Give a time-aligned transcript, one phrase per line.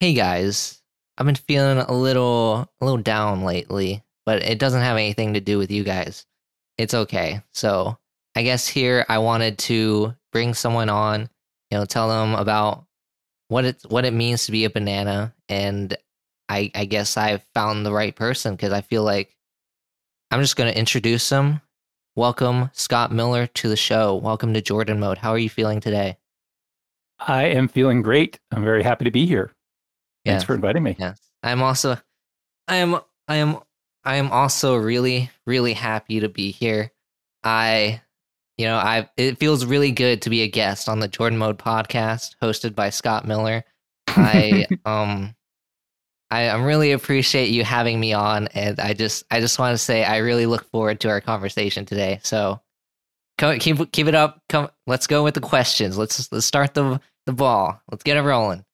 [0.00, 0.82] hey guys,
[1.18, 5.40] I've been feeling a little a little down lately, but it doesn't have anything to
[5.40, 6.24] do with you guys.
[6.78, 7.42] It's okay.
[7.52, 7.98] So
[8.34, 11.28] I guess here I wanted to bring someone on,
[11.70, 12.86] you know, tell them about
[13.48, 15.94] what it what it means to be a banana, and
[16.48, 19.36] I I guess I found the right person because I feel like
[20.30, 21.60] I'm just going to introduce them.
[22.16, 24.14] Welcome Scott Miller to the show.
[24.14, 25.18] Welcome to Jordan Mode.
[25.18, 26.16] How are you feeling today?
[27.18, 28.40] I am feeling great.
[28.50, 29.52] I'm very happy to be here.
[30.24, 30.96] Thanks for inviting me.
[30.98, 31.20] Yes.
[31.42, 31.96] I'm also
[32.68, 33.58] I am I am
[34.04, 36.92] I am also really really happy to be here.
[37.42, 38.02] I
[38.58, 41.58] you know, I it feels really good to be a guest on the Jordan Mode
[41.58, 43.64] podcast hosted by Scott Miller.
[44.08, 45.34] I um
[46.30, 49.78] I, I really appreciate you having me on and I just I just want to
[49.78, 52.20] say I really look forward to our conversation today.
[52.22, 52.60] So
[53.38, 54.42] co- keep keep it up.
[54.48, 55.98] Come let's go with the questions.
[55.98, 57.80] Let's let's start the the ball.
[57.90, 58.64] Let's get it rolling.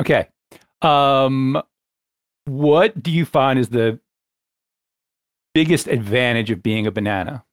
[0.00, 0.28] Okay.
[0.82, 1.62] Um,
[2.44, 4.00] what do you find is the
[5.54, 7.44] biggest advantage of being a banana?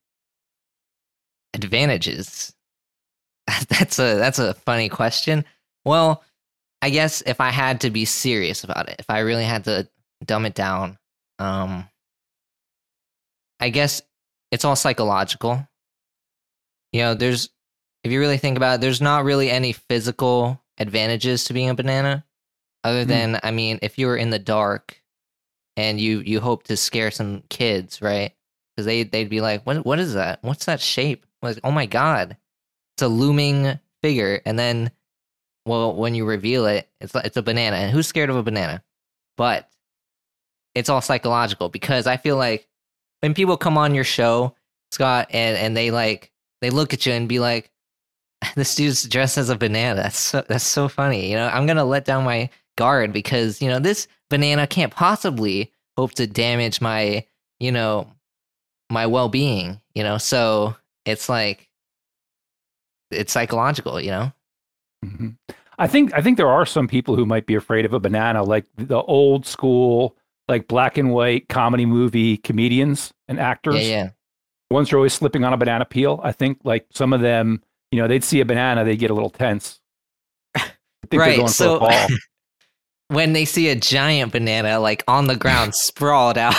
[1.54, 2.54] advantages?
[3.70, 5.44] That's a that's a funny question.
[5.86, 6.24] Well
[6.82, 9.88] i guess if i had to be serious about it if i really had to
[10.26, 10.98] dumb it down
[11.40, 11.90] um
[13.60, 14.02] i guess
[14.52, 15.68] it's all psychological.
[16.92, 17.50] You know there's
[18.04, 21.76] if you really think about it there's not really any physical advantages to being a
[21.76, 22.24] banana
[22.84, 23.10] other Hmm.
[23.10, 25.02] than i mean if you were in the dark
[25.78, 28.34] and you you hope to scare some kids right?
[28.76, 30.40] Because they they'd be like what what is that?
[30.44, 31.26] What's that shape?
[31.42, 32.38] Like oh my god
[32.96, 34.42] it's a looming figure.
[34.46, 34.92] And then
[35.66, 37.78] well when you reveal it it's like- it's a banana.
[37.78, 38.84] And who's scared of a banana?
[39.38, 39.70] But
[40.76, 42.68] it's all psychological because i feel like
[43.22, 44.56] when people come on your show
[44.92, 47.72] scott and and they like they look at you and be like
[48.56, 49.96] this dude's dressed as a banana.
[50.02, 51.48] That's so that's so funny you know?
[51.48, 56.26] I'm gonna let down my guard because you know this banana can't possibly hope to
[56.26, 57.24] damage my
[57.60, 58.10] you know
[58.90, 60.76] my well-being you know so
[61.06, 61.70] it's like
[63.12, 64.32] it's psychological you know
[65.06, 65.38] Mhm.
[65.78, 68.44] I think I think there are some people who might be afraid of a banana,
[68.44, 70.18] like the old school,
[70.50, 73.76] like black and white comedy movie comedians and actors.
[73.76, 74.10] yeah yeah
[74.72, 76.20] Ones are always slipping on a banana peel.
[76.22, 77.64] I think like some of them,
[77.94, 79.80] you know, they'd see a banana, they'd get a little tense.
[80.56, 80.76] I think
[81.12, 82.08] they're Right, going so- for a fall.
[83.10, 86.56] when they see a giant banana like on the ground sprawled out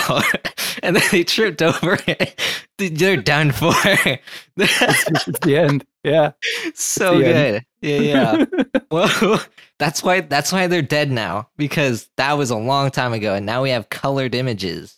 [0.83, 2.39] and then they tripped over it
[2.77, 5.85] they're done for it's, it's the end.
[6.03, 6.31] Yeah.
[6.73, 7.65] so good end.
[7.81, 8.45] yeah yeah
[8.91, 9.41] well
[9.79, 13.45] that's why that's why they're dead now because that was a long time ago and
[13.45, 14.97] now we have colored images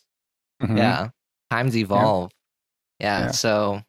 [0.62, 0.78] Mhm.
[0.78, 1.08] yeah
[1.50, 2.30] times evolve
[3.00, 3.30] yeah, Yeah.
[3.32, 3.82] so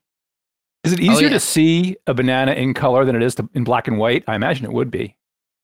[0.83, 1.33] Is it Oh, easier yeah.
[1.33, 4.23] to see a banana in color than it is to, in black and white?
[4.27, 5.15] I imagine it would be.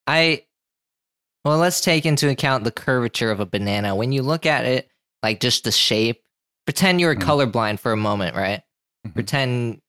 [0.07, 0.43] I
[1.43, 3.95] well, let's take into account the curvature of a banana.
[3.95, 4.89] When you look at it,
[5.23, 6.23] like just the shape,
[6.65, 7.21] pretend you're Mhm.
[7.23, 8.61] colorblind for a moment, right?
[9.07, 9.13] Mhm.
[9.13, 9.81] Pretend,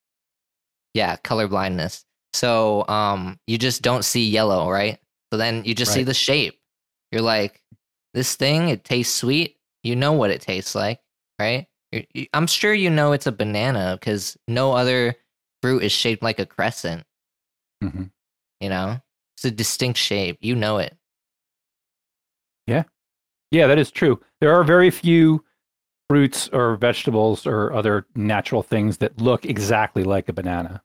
[0.94, 2.04] yeah, colorblindness.
[2.34, 4.98] So, um, you just don't see yellow, right?
[5.32, 6.58] So then you just see the shape.
[7.10, 7.62] You're like,
[8.14, 9.56] this thing, it tastes sweet.
[9.82, 11.00] You know what it tastes like,
[11.38, 11.66] right?
[11.90, 15.14] You're, I'm sure you know it's a banana because no other
[15.60, 17.04] fruit is shaped like a crescent.
[17.82, 18.10] Mhm.
[18.60, 19.00] You know,
[19.36, 20.38] it's a distinct shape.
[20.40, 20.96] You know it.
[23.52, 24.18] Yeah, that is true.
[24.40, 25.44] There are very few
[26.08, 30.82] fruits or vegetables or other natural things that look exactly like a banana,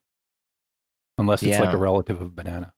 [1.17, 2.73] unless it's like a relative of a banana.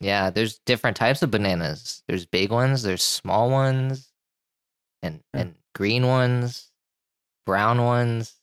[0.00, 2.02] Yeah, there's different types of bananas.
[2.06, 4.12] There's big ones, there's small ones,
[5.02, 5.40] and Yeah.
[5.40, 6.70] and green ones,
[7.46, 8.34] brown ones.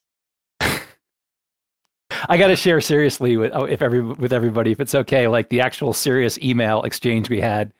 [2.27, 5.49] I got to share seriously with oh, if every with everybody if it's okay, like
[5.49, 7.71] the actual serious email exchange we had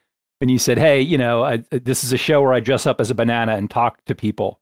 [0.42, 3.00] when you said, "Hey, you know, I, this is a show where I dress up
[3.00, 4.58] as a banana and talk to people."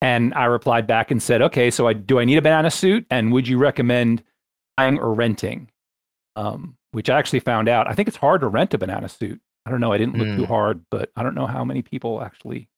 [0.00, 3.06] And I replied back and said, "Okay, so I do I need a banana suit
[3.10, 4.22] and would you recommend
[4.76, 5.68] buying or renting?"
[6.36, 7.88] Um, which I actually found out.
[7.88, 9.40] I think it's hard to rent a banana suit.
[9.66, 9.92] I don't know.
[9.92, 10.48] I didn't look too Mm.
[10.48, 12.68] hard, but I don't know how many people actually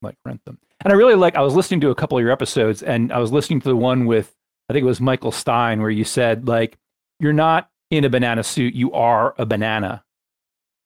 [0.00, 0.58] like rent them.
[0.82, 1.36] And I really like.
[1.36, 3.76] I was listening to a couple of your episodes, and I was listening to the
[3.76, 4.34] one with
[4.70, 6.78] I think it was Michael Stein, where you said like
[7.20, 10.02] you're not in a banana suit, you are a banana.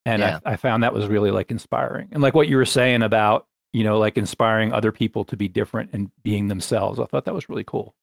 [0.06, 0.38] And Yeah.
[0.46, 3.46] I, I found that was really like inspiring, and like what you were saying about
[3.72, 6.98] you know like inspiring other people to be different and being themselves.
[6.98, 7.94] I thought that was really cool.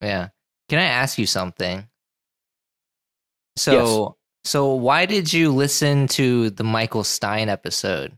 [0.00, 0.28] Yeah.
[0.68, 1.88] Can I ask you something?
[3.56, 8.16] So so why did you listen to the Michael Stein episode?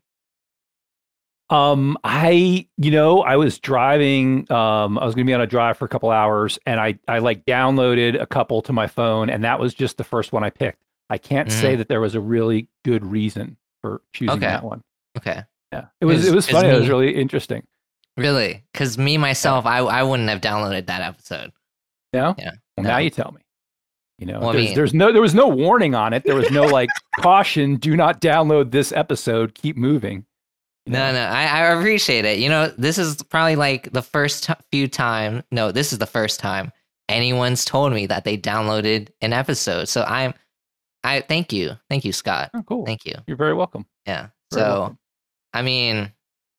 [1.50, 4.50] Um, I, you know, I was driving.
[4.52, 6.99] Um, I was going to be on a drive for a couple hours, and I,
[7.08, 10.44] I like downloaded a couple to my phone, and that was just the first one
[10.44, 10.82] I picked.
[11.10, 11.78] I can't say Mhm.
[11.78, 14.46] that there was a really good reason for choosing Okay.
[14.46, 14.82] that one.
[15.16, 15.43] Okay.
[15.72, 16.69] Yeah, it was it was funny.
[16.69, 17.62] It was really interesting.
[18.16, 18.64] Really?
[18.72, 21.52] Because me myself, I I wouldn't have downloaded that episode.
[22.12, 22.88] No, Yeah, Well, no.
[22.90, 23.43] now you tell me.
[24.19, 26.25] You know, Well, I there's, mean- there's no there was no warning on it.
[26.25, 26.88] There was no like
[27.20, 29.54] caution: do not download this episode.
[29.54, 30.25] Keep moving.
[30.87, 32.38] You No, no, I, I appreciate it.
[32.38, 35.44] You know, this is probably like the first t- few time.
[35.52, 36.72] No, this is the first time
[37.11, 39.87] anyone's told me that they downloaded an episode.
[39.88, 40.34] So I'm,
[41.05, 42.50] I thank you, thank you, Scott.
[42.55, 42.85] Oh, cool.
[42.85, 43.15] Thank you.
[43.27, 43.87] You're very welcome.
[44.06, 44.29] Yeah.
[44.53, 44.99] Very So, welcome.
[45.55, 46.12] I mean,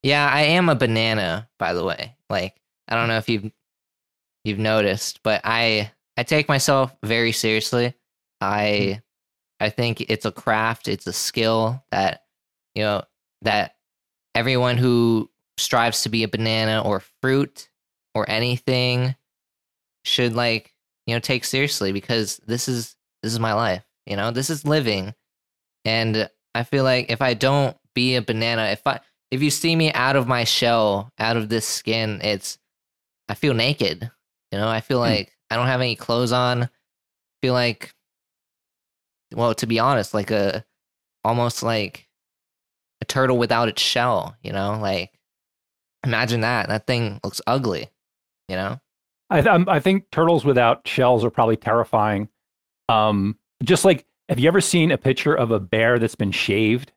[0.04, 2.16] yeah, I am a banana, by the way.
[2.30, 2.56] Like,
[2.88, 3.52] I don't know if you've
[4.44, 7.88] you've noticed, but I I take myself very seriously.
[8.42, 8.42] Mm-hmm.
[8.42, 9.02] I
[9.60, 12.24] I think it's a craft, it's a skill that
[12.76, 13.04] you know
[13.42, 13.76] that
[14.36, 17.70] everyone who strives to be a banana or fruit
[18.16, 19.16] or anything
[20.06, 20.74] should like,
[21.06, 24.32] you know, take seriously because this is this is my life, you know?
[24.32, 25.14] This is living.
[25.86, 29.00] And I feel like if I don't be a banana, if I
[29.32, 32.58] if you see me out of my shell, out of this skin, it's
[33.30, 34.10] I feel naked.
[34.52, 35.04] You know, I feel Hmm.
[35.04, 36.64] like I don't have any clothes on.
[36.64, 36.70] I
[37.42, 37.94] feel like
[39.34, 40.66] well, to be honest, like a
[41.24, 42.08] almost like
[43.02, 44.78] a turtle without its shell, you know?
[44.82, 45.12] Like
[46.06, 46.68] imagine that.
[46.70, 47.90] That thing looks ugly,
[48.48, 48.80] you know?
[49.30, 52.30] I, th- I think turtles without shells are probably terrifying.
[52.90, 56.92] Um, just like, have you ever seen a picture of a bear that's been shaved?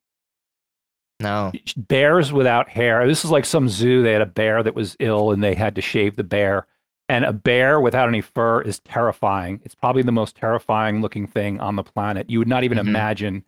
[1.20, 1.52] No.
[1.76, 3.06] Bears without hair.
[3.06, 4.02] This is like some zoo.
[4.02, 6.66] They had a bear that was ill and they had to shave the bear.
[7.08, 9.60] And a bear without any fur is terrifying.
[9.64, 12.28] It's probably the most terrifying looking thing on the planet.
[12.28, 12.88] You would not even Mhm.
[12.88, 13.44] imagine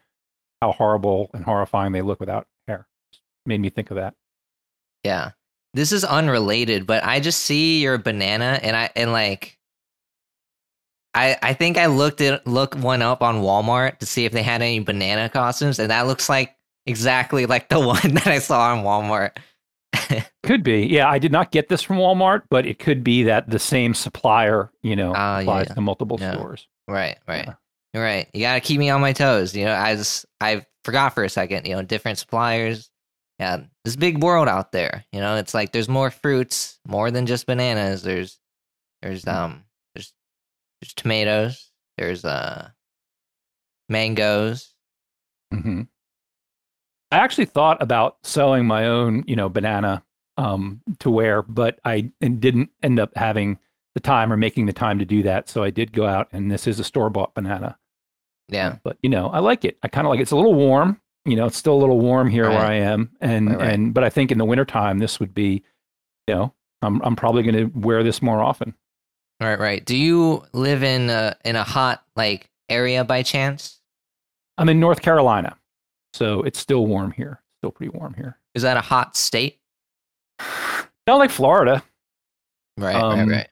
[0.63, 2.87] how horrible and horrifying they look without hair.
[3.47, 4.15] Made me think of that.
[5.03, 5.33] Yeah.
[5.73, 9.59] This is unrelated, but I just see your banana and I and like
[11.15, 14.43] I I think I looked it look one up on Walmart to see if they
[14.43, 16.55] had any banana costumes and that looks like
[16.87, 19.31] exactly like the one that I saw on Walmart.
[20.43, 20.87] Could be.
[20.87, 23.95] Yeah, I did not get this from Walmart, but it could be that the same
[23.95, 25.75] supplier, you know, Ah, applies yeah.
[25.75, 26.33] to multiple Yeah.
[26.35, 26.67] stores.
[26.89, 27.47] right, right.
[27.95, 28.01] Yeah.
[28.01, 28.29] Right.
[28.35, 29.73] You got to keep me on my toes, you know.
[29.75, 32.91] I just I forgot for a second, you know, different suppliers.
[33.39, 35.37] Yeah, this big world out there, you know.
[35.37, 38.03] It's like there's more fruits, more than just bananas.
[38.03, 38.39] There's
[39.01, 39.64] there's um
[40.85, 42.69] there's tomatoes, there's uh
[43.89, 44.75] mangoes.
[45.53, 45.83] hmm
[47.11, 50.03] I actually thought about selling my own, you know, banana
[50.37, 53.59] um, to wear, but I and didn't end up having
[53.95, 55.49] the time or making the time to do that.
[55.49, 57.79] So I did go out, and this is a store bought banana.
[58.49, 58.77] Yeah.
[58.83, 59.79] but you know, I like it.
[59.85, 60.23] I kind of like it.
[60.23, 61.01] It's a little warm.
[61.25, 63.71] You know, it's still a little warm here where I am, and Right, right.
[63.75, 65.63] and but I think in the wintertime this would be,
[66.27, 66.53] you know,
[66.83, 68.75] I'm I'm probably going to wear this more often.
[69.41, 69.85] Right, right.
[69.85, 73.81] Do you live in a in a hot like area by chance?
[74.57, 75.57] I'm in North Carolina,
[76.13, 77.43] so it's still warm here.
[77.61, 78.39] Still pretty warm here.
[78.55, 79.59] Is that a hot state?
[81.07, 81.83] Not like Florida.
[82.79, 83.49] Right, Um, right, right.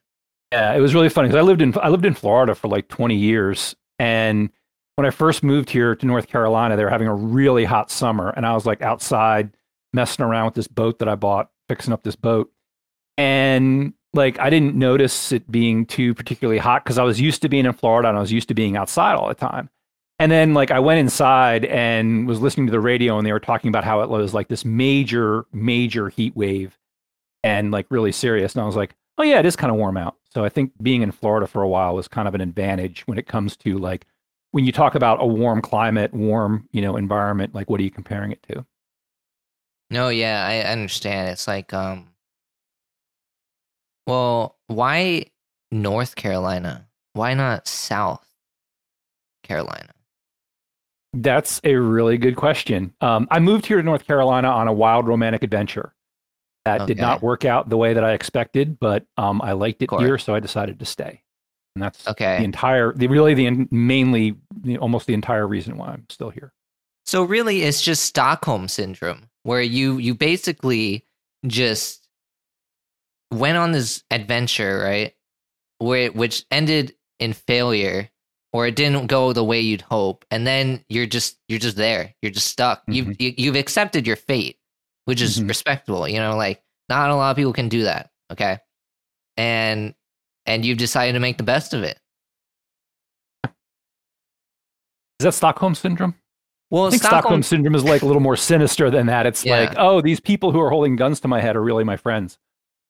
[0.53, 2.89] Yeah, it was really funny because I lived in I lived in Florida for like
[2.89, 4.51] 20 years, and
[4.97, 8.31] when I first moved here to North Carolina, they were having a really hot summer,
[8.31, 9.51] and I was like outside
[9.93, 12.53] messing around with this boat that I bought, fixing up this boat,
[13.17, 17.49] and like I didn't notice it being too particularly hot because I was used to
[17.49, 19.71] being in Florida and I was used to being outside all the time.
[20.19, 23.41] And then like I went inside and was listening to the radio and they were
[23.41, 26.79] talking about how it was like this major major heat wave
[27.43, 29.97] and like really serious and I was like, "Oh yeah, it is kind of warm
[29.97, 33.03] out." So I think being in Florida for a while was kind of an advantage
[33.07, 34.07] when it comes to like
[34.53, 37.91] when you talk about a warm climate, warm, you know, environment, like what are you
[37.91, 38.65] comparing it to?
[39.91, 41.31] No, yeah, I understand.
[41.31, 42.12] It's like um
[44.07, 45.27] well, why
[45.71, 46.87] North Carolina?
[47.15, 48.27] Why not South
[49.43, 49.91] Carolina?
[51.15, 52.95] That's a really good question.
[53.03, 55.95] Um, I moved here to North Carolina on a wild romantic adventure.
[56.65, 59.91] That did not work out the way that I expected, but um, I liked it
[59.99, 61.23] here, so I decided to stay.
[61.75, 62.25] And that's okay.
[62.25, 62.45] the Okay.
[62.45, 66.53] entire, the really the mainly, the, almost the entire reason why I'm still here.
[67.05, 71.05] So really it's just Stockholm syndrome where you you basically
[71.47, 72.02] just
[73.33, 75.15] went on this adventure, right?
[75.79, 78.09] Where which ended in failure
[78.53, 82.15] or it didn't go the way you'd hope and then you're just you're just there.
[82.23, 82.83] You're just stuck.
[82.87, 84.59] You've you, you've accepted your fate,
[85.07, 85.49] which is Mhm.
[85.49, 88.59] respectable, you know, like not a lot of people can do that, okay?
[89.37, 89.95] And
[90.47, 91.99] and you've decided to make the best of it.
[95.21, 96.15] Is that Stockholm syndrome?
[96.71, 99.27] Well, I think Stockholm, syndrome is like a little more sinister than that.
[99.27, 99.61] It's Yeah.
[99.61, 102.39] like, oh, these people who are holding guns to my head are really my friends.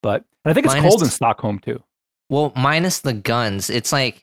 [0.03, 1.83] But and I think it's Minus- cold in Stockholm too.
[2.31, 4.23] Well, minus the guns, it's like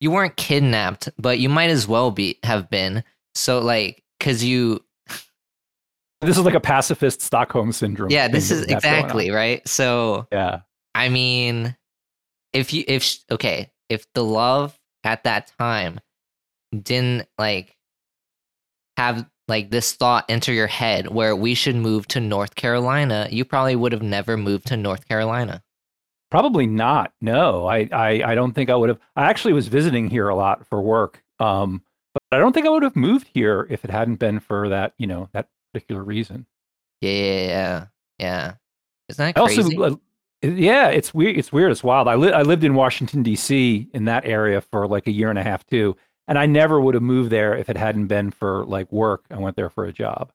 [0.00, 3.04] you weren't kidnapped, but you might as well be have been.
[3.34, 4.82] So like cuz you
[6.20, 8.10] This is like a pacifist Stockholm syndrome.
[8.10, 9.00] yeah, this is we have going on.
[9.00, 9.66] exactly right.
[9.68, 10.60] So Yeah.
[10.94, 11.76] I mean,
[12.52, 16.00] if you if okay, if the love at that time
[16.72, 17.76] didn't like
[18.96, 23.44] have like this thought enter your head where we should move to North Carolina, you
[23.44, 25.62] probably would have never moved to North Carolina.
[26.30, 27.12] Probably not.
[27.20, 28.98] No, I, I, I don't think I would have.
[29.14, 31.22] I actually was visiting here a lot for work.
[31.38, 31.82] Um,
[32.14, 34.94] but I don't think I would have moved here if it hadn't been for that,
[34.96, 36.46] you know, that particular reason.
[37.02, 37.86] Yeah, yeah, yeah.
[38.18, 38.52] yeah.
[39.10, 39.76] Isn't that I also, crazy?
[39.76, 39.96] uh,
[40.42, 41.36] yeah, it's weird.
[41.36, 41.70] It's weird.
[41.70, 42.08] It's wild.
[42.08, 43.88] I, li- I lived in Washington D.C.
[43.92, 45.94] in that area for like a year and a half too,
[46.28, 49.24] and I never would have moved there if it hadn't been for like work.
[49.30, 50.32] I went there for a job.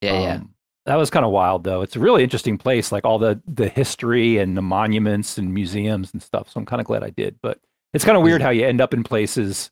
[0.00, 0.34] yeah, yeah.
[0.34, 0.54] Um,
[0.86, 1.82] that was kind of wild though.
[1.82, 6.12] It's a really interesting place, like all the the history and the monuments and museums
[6.12, 6.48] and stuff.
[6.48, 7.36] So I'm kind of glad I did.
[7.42, 7.60] But
[7.92, 9.70] it's kind of weird how you end up in places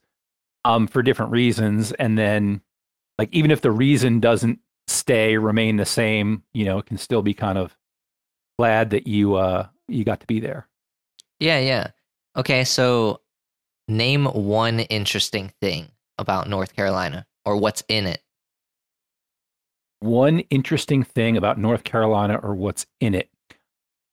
[0.65, 2.61] um for different reasons and then
[3.17, 7.21] like even if the reason doesn't stay remain the same, you know, it can still
[7.21, 7.77] be kind of
[8.59, 10.67] glad that you uh you got to be there.
[11.39, 11.87] Yeah, yeah.
[12.35, 13.21] Okay, so
[13.87, 18.21] name one interesting thing about North Carolina or what's in it.
[19.99, 23.29] One interesting thing about North Carolina or what's in it.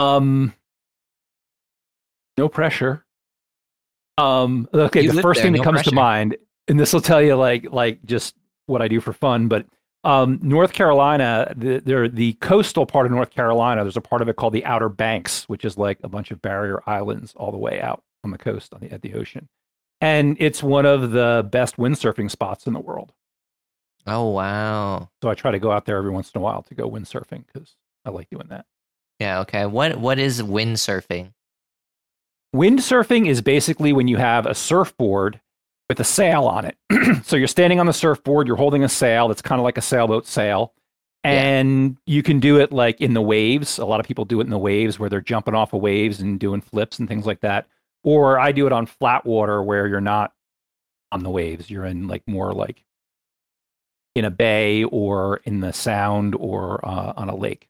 [0.01, 0.55] Um
[2.39, 3.05] no pressure.
[4.19, 6.37] Um okay, You the first there, thing that no comes to mind,
[6.69, 8.35] and this will tell you like like just
[8.67, 9.67] what I do for fun, but
[10.05, 14.29] um North Carolina, the there the coastal part of North Carolina, there's a part of
[14.29, 17.59] it called the Outer Banks, which is like a bunch of barrier islands all the
[17.59, 19.49] way out on the coast on the at the ocean.
[20.03, 23.13] And it's one of the best windsurfing spots in the world.
[24.05, 25.09] Oh, wow.
[25.23, 27.45] So I try to go out there every once in a while to go windsurfing
[27.47, 28.67] because I like doing that.
[29.21, 29.65] Yeah, okay.
[29.67, 31.33] What what is windsurfing?
[32.55, 35.41] Windsurfing is basically when you have a surfboard
[35.89, 36.77] with a sail on it.
[37.25, 39.83] so you're standing on the surfboard, you're holding a sail that's kind of like a
[39.83, 40.75] sailboat sail.
[41.25, 41.31] Yeah.
[41.31, 43.79] And you can do it like in the waves.
[43.79, 46.21] A lot of people do it in the waves where they're jumping off of waves
[46.21, 47.69] and doing flips and things like that.
[48.05, 50.33] Or I do it on flat water where you're not
[51.13, 51.71] on the waves.
[51.71, 52.83] You're in like more like
[54.15, 57.69] in a bay or in the sound or uh, on a lake.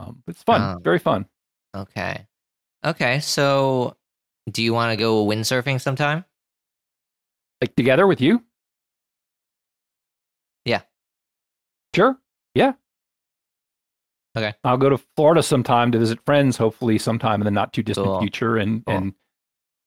[0.00, 0.80] Um, it's fun, Oh.
[0.80, 1.26] very fun.
[1.76, 2.26] Okay.
[2.84, 3.96] Okay, so
[4.50, 6.24] do you want to go windsurfing sometime?
[7.60, 8.42] Like together with you?
[10.64, 10.82] Yeah.
[11.94, 12.18] Sure.
[12.54, 12.72] Yeah.
[14.36, 14.54] Okay.
[14.64, 18.06] I'll go to Florida sometime to visit friends, hopefully sometime in the not too distant
[18.06, 18.20] Cool.
[18.20, 18.56] future.
[18.56, 18.96] And Cool.
[18.96, 19.14] and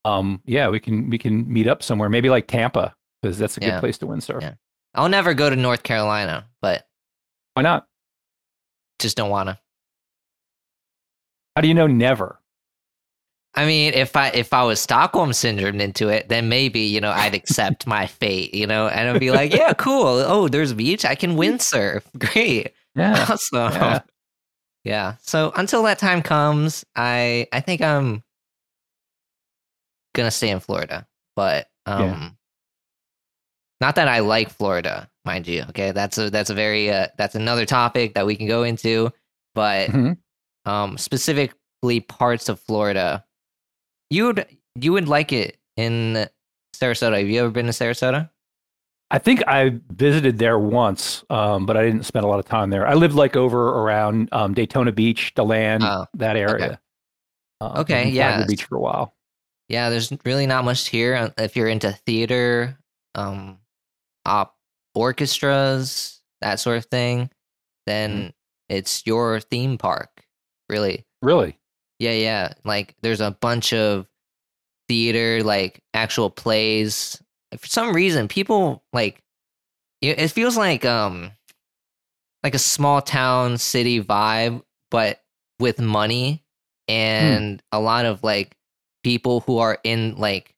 [0.05, 3.59] um yeah, we can we can meet up somewhere, maybe like Tampa, because that's a
[3.59, 4.41] good place to windsurf.
[4.41, 4.53] Yeah.
[4.93, 6.87] I'll never go to North Carolina, but
[7.55, 7.87] Why not?
[8.99, 9.59] just don't want to.
[11.55, 12.39] How do you know never?
[13.57, 17.11] I mean, if I if I was Stockholm syndrome into it, then maybe you know
[17.11, 20.05] I'd accept my fate, you know, and I'd be like, yeah, cool.
[20.07, 21.05] Oh, there's a beach.
[21.05, 22.03] I can windsurf.
[22.33, 23.25] Great, Yeah.
[23.29, 23.71] awesome.
[23.73, 23.99] Yeah.
[24.83, 25.15] Yeah.
[25.21, 28.23] So until that time comes, I I think I'm
[30.15, 32.29] gonna stay in Florida, but um, Yeah.
[33.81, 35.63] not that I like Florida, mind you.
[35.69, 39.11] Okay, that's a that's a very uh, that's another topic that we can go into,
[39.53, 40.17] but Mhm.
[40.65, 43.23] um, specifically parts of Florida,
[44.09, 44.45] you would
[44.75, 46.27] you would like it in
[46.75, 47.17] Sarasota.
[47.19, 48.29] Have you ever been to Sarasota?
[49.11, 52.71] I think I visited there once, um, but I didn't spend a lot of time
[52.71, 52.87] there.
[52.87, 56.79] I lived like over around um, Daytona Beach, DeLand, Oh, that area.
[57.61, 58.45] Uh, Okay, yeah.
[58.47, 59.14] Beach for a while.
[59.69, 61.15] Yeah, there's really not much here.
[61.15, 62.77] uh, If you're into theater,
[63.15, 63.59] um,
[64.25, 64.55] op
[64.93, 67.29] orchestras, that sort of thing,
[67.85, 68.33] then
[68.69, 70.09] it's your theme park.
[70.69, 71.57] Really, Really?
[71.99, 72.53] yeah, yeah.
[72.63, 74.07] Like there's a bunch of
[74.87, 77.21] theater, like actual plays.
[77.57, 79.21] For some reason, people like
[80.01, 81.31] it it feels like um
[82.43, 85.21] like a small town city vibe, but
[85.59, 86.43] with money
[86.87, 88.55] and a lot of like
[89.05, 90.55] people who are in like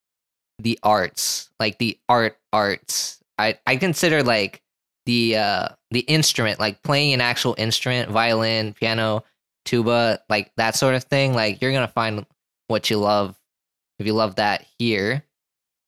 [0.57, 3.21] the arts, like the art arts.
[3.37, 4.63] I I consider like
[5.05, 9.25] the uh the instrument, like playing an actual instrument, violin, piano,
[9.65, 11.33] tuba, like that sort of thing.
[11.33, 12.25] Like you're gonna find
[12.67, 13.35] what you love
[13.99, 15.23] if you love that here.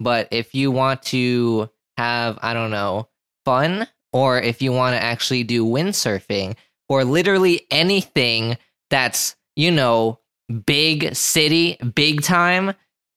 [0.01, 3.08] But if you want to have, I don't know,
[3.46, 6.56] fun, or if you want to actually do windsurfing,
[6.89, 8.58] or literally anything
[8.89, 10.20] that's, you know,
[10.65, 12.74] big city, big time,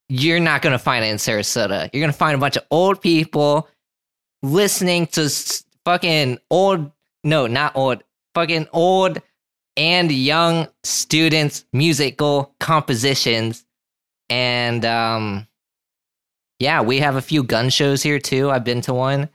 [0.08, 1.88] you're not going to find it in Sarasota.
[1.92, 3.68] You're going to find a bunch of old people
[4.42, 5.30] listening to
[5.84, 6.90] fucking old,
[7.24, 8.02] no, not old,
[8.34, 9.20] fucking old
[9.76, 13.64] and young students' musical compositions.
[14.28, 15.46] And, um,
[16.58, 18.50] yeah, we have a few gun shows here too.
[18.50, 19.28] I've been to one.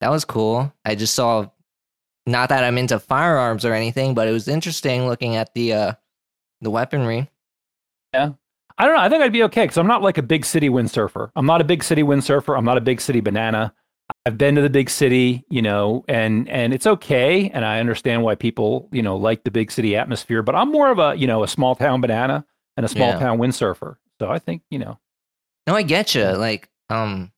[0.00, 0.72] That was cool.
[0.84, 1.46] I just saw
[2.26, 5.92] not that I'm into firearms or anything, but it was interesting looking at the uh
[6.60, 7.30] the weaponry.
[8.78, 9.02] I don't know.
[9.02, 11.30] I think I'd be okay because I'm not like a big city windsurfer.
[11.36, 12.56] I'm not a big city windsurfer.
[12.56, 13.72] I'm not a big city banana.
[14.26, 18.22] I've been to the big city, you know, and and it's okay, and I understand
[18.22, 20.42] why people, you know, like the big city atmosphere.
[20.42, 22.44] But I'm more of a, you know, a small town banana
[22.76, 23.18] and a small Yeah.
[23.18, 23.96] town windsurfer.
[24.20, 24.98] So I think, you know,
[25.66, 26.24] No, I get you.
[26.24, 27.32] Like, um,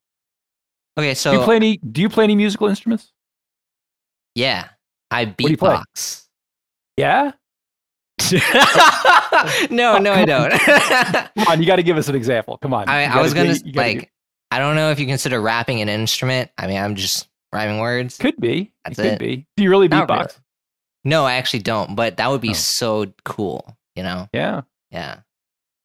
[0.98, 1.76] okay, so do you play any?
[1.76, 3.12] Do you play any musical instruments?
[4.34, 4.68] yeah,
[5.10, 6.24] I beatbox.
[6.96, 7.32] Yeah.
[9.70, 10.50] no, no, I don't.
[11.38, 12.56] Come on, you got to give us an example.
[12.58, 12.88] Come on.
[12.88, 14.12] I, I was gonna do- you gotta do- like,
[14.50, 16.50] I don't know if you consider rapping an instrument.
[16.56, 18.16] I mean, I'm just rhyming words.
[18.18, 18.72] could be.
[18.84, 19.18] That's it could it.
[19.18, 19.46] be.
[19.56, 20.18] Do you really Not beatbox?
[20.18, 20.30] really.
[21.04, 21.94] No, I actually don't.
[21.94, 22.54] But that would be Oh.
[22.54, 23.76] so cool.
[23.94, 24.28] You know?
[24.32, 24.62] Yeah.
[24.90, 25.20] Yeah.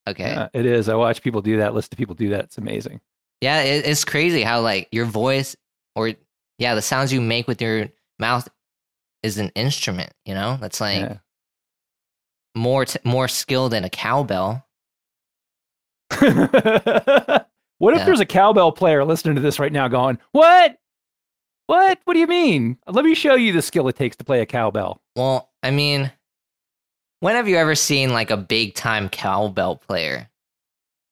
[0.07, 0.23] Okay.
[0.31, 0.89] Yeah, it is.
[0.89, 1.73] I watch people do that.
[1.75, 2.45] Listen to people do that.
[2.45, 3.01] It's amazing.
[3.41, 5.55] Yeah, it, it's crazy how like your voice
[5.95, 6.13] or
[6.57, 7.87] yeah, the sounds you make with your
[8.19, 8.47] mouth
[9.23, 10.11] is an instrument.
[10.25, 11.17] You know, that's like Yeah.
[12.55, 14.65] More t- more skill than a cowbell.
[16.19, 18.05] what if Yeah.
[18.05, 20.77] there's a cowbell player listening to this right now going, What?
[21.67, 21.99] What?
[22.03, 22.77] What do you mean?
[22.87, 25.01] Let me show you the skill it takes to play a cowbell.
[25.15, 26.11] Well, I mean,
[27.21, 30.27] when have you ever seen like a big time cowbell player?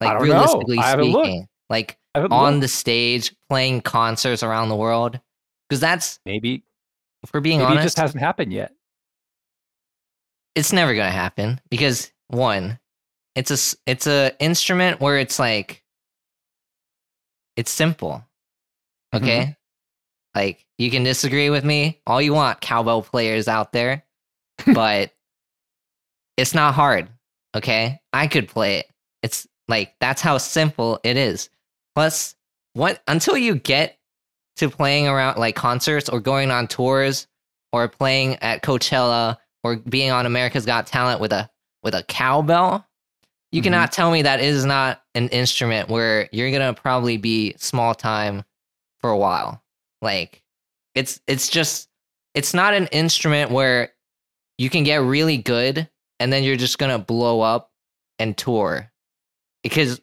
[0.02, 0.26] Like know.
[0.26, 0.92] realistically looked.
[1.28, 2.62] speaking, like on looked.
[2.62, 5.20] the stage playing concerts around the world.
[5.70, 6.64] Because that's, maybe
[7.24, 8.74] if we're being maybe it honest, just hasn't happened yet.
[10.56, 12.80] It's never gonna happen because one,
[13.36, 15.84] it's a it's a instrument where it's like
[17.56, 18.26] it's simple.
[19.14, 19.24] Mm-hmm.
[19.24, 19.56] Okay,
[20.36, 24.04] like you can disagree with me all you want, cowbell players out there,
[24.74, 25.12] but
[26.38, 27.10] it's not hard.
[27.56, 28.88] Okay, I could play it.
[29.24, 31.50] It's like that's how simple it is.
[31.96, 32.36] Plus,
[32.74, 33.98] what until you get
[34.58, 37.28] to playing around like concerts or going on tours
[37.72, 41.50] or playing at Coachella or being on America's Got Talent with a
[41.84, 42.86] with a cowbell,
[43.52, 43.66] you Mhm.
[43.66, 48.44] cannot tell me that is not an instrument where you're gonna probably be small time
[49.00, 49.64] for a while.
[50.02, 50.44] Like
[50.96, 51.88] it's it's just
[52.36, 53.94] it's not an instrument where
[54.58, 57.72] you can get really good and then you're just gonna blow up
[58.20, 58.92] and tour.
[59.64, 60.02] Because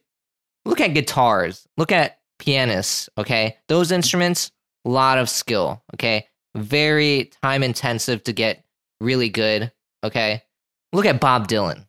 [0.64, 3.56] look at guitars, look at pianists, okay?
[3.68, 4.50] Those instruments,
[4.84, 6.26] a lot of skill, okay?
[6.54, 8.64] Very time intensive to get
[9.00, 9.72] really good,
[10.04, 10.42] okay?
[10.92, 11.86] Look at Bob Dylan.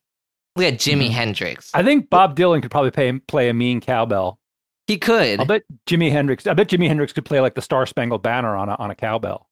[0.55, 1.11] Look at Jimi Mhm.
[1.11, 1.69] Hendrix.
[1.73, 4.39] I think Bob Dylan could probably play, play a mean cowbell.
[4.87, 6.47] He could, I'll bet Jimi Hendrix.
[6.47, 8.95] I bet Jimi Hendrix could play like the Star Spangled Banner on a on a
[8.95, 9.47] cowbell.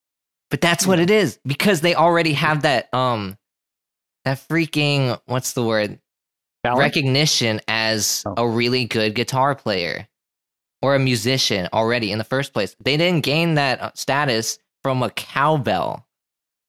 [0.51, 3.37] but that's what it is because they already have that um
[4.23, 5.99] that freaking what's the word?
[6.63, 8.33] Recognition as Oh.
[8.37, 10.07] a really good guitar player
[10.81, 12.75] or a musician already in the first place.
[12.83, 16.07] They didn't gain that uh, status from a cowbell,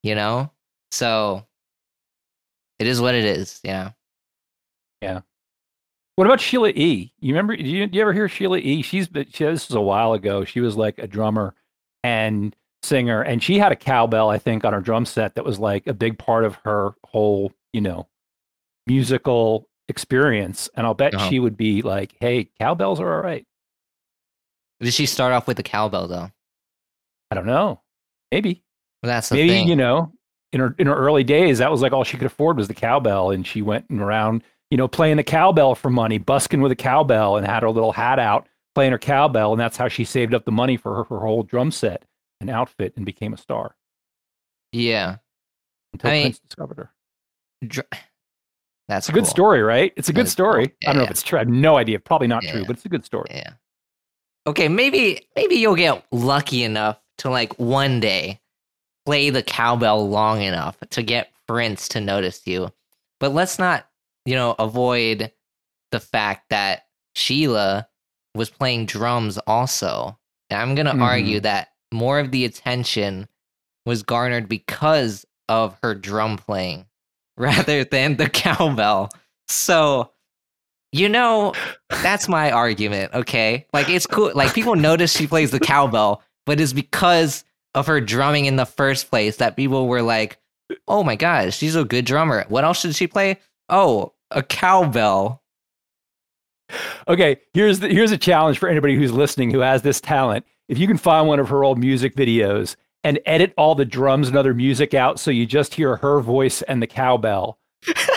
[0.02, 0.50] you know?
[0.90, 1.46] So
[2.78, 3.90] it is what it is, yeah.
[5.02, 5.20] Yeah.
[6.16, 7.12] What about Sheila E?
[7.20, 7.56] You remember?
[7.56, 8.82] Do you, you ever hear Sheila E?
[8.82, 10.44] She's been, she, this was a while ago.
[10.44, 11.54] She was like a drummer
[12.02, 15.58] and singer, and she had a cowbell, I think, on her drum set that was
[15.58, 18.08] like a big part of her whole, you know,
[18.86, 20.70] musical experience.
[20.74, 21.28] And I'll bet Uh-huh.
[21.28, 23.46] she would be like, "Hey, cowbells are all right."
[24.80, 26.30] Did she start off with the cowbell though?
[27.30, 27.82] I don't know.
[28.32, 28.62] Maybe,
[29.02, 29.68] Well, that's the maybe thing.
[29.68, 30.12] you know,
[30.56, 32.74] in her in her early days, that was like all she could afford was the
[32.74, 36.76] cowbell, and she went around, you know, playing the cowbell for money, busking with a
[36.76, 40.34] cowbell, and had her little hat out playing her cowbell, and that's how she saved
[40.34, 42.04] up the money for her, her whole drum set
[42.40, 43.74] and outfit, and became a star
[44.72, 45.16] yeah.
[45.92, 46.90] until I mean- Prince discovered her.
[47.66, 47.86] Dr-
[48.88, 49.92] That's It's a good story, right?
[49.96, 50.44] It's a That good is cool.
[50.46, 50.64] story.
[50.84, 51.04] I don't know Yeah.
[51.06, 51.38] if it's true.
[51.38, 51.98] I have no idea.
[51.98, 53.28] Probably not true, but it's a good story.
[53.30, 53.52] Yeah.
[54.46, 58.40] Okay, maybe maybe you'll get lucky enough to like one day
[59.06, 62.72] play the cowbell long enough to get Prince to notice you.
[63.20, 63.86] But let's not,
[64.24, 65.32] you know, avoid
[65.92, 67.88] the fact that Sheila
[68.34, 70.18] was playing drums also.
[70.50, 71.02] And I'm going to Mhm.
[71.02, 73.28] argue that more of the attention
[73.86, 76.86] was garnered because of her drum playing
[77.38, 79.08] rather than the cowbell.
[79.48, 80.10] So,
[80.92, 81.54] you know,
[82.02, 83.66] that's my argument, okay?
[83.72, 84.32] Like it's cool.
[84.34, 87.44] Like people notice she plays the cowbell, but it's because
[87.76, 90.38] of her drumming in the first place that people were like,
[90.88, 92.44] "Oh my god, she's a good drummer.
[92.48, 93.38] What else should she play?
[93.68, 95.42] Oh, a cowbell."
[97.06, 100.44] Okay, here's the, here's a challenge for anybody who's listening who has this talent.
[100.68, 104.26] If you can find one of her old music videos and edit all the drums
[104.26, 107.58] and other music out so you just hear her voice and the cowbell,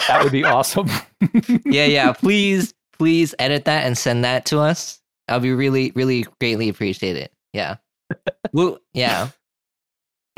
[0.08, 0.90] that would be awesome.
[1.66, 2.14] Yeah, yeah.
[2.14, 5.00] please, please edit that and send that to us.
[5.28, 7.32] I'll be really, really greatly appreciate it.
[7.54, 7.76] Yeah.
[8.52, 9.30] well, yeah.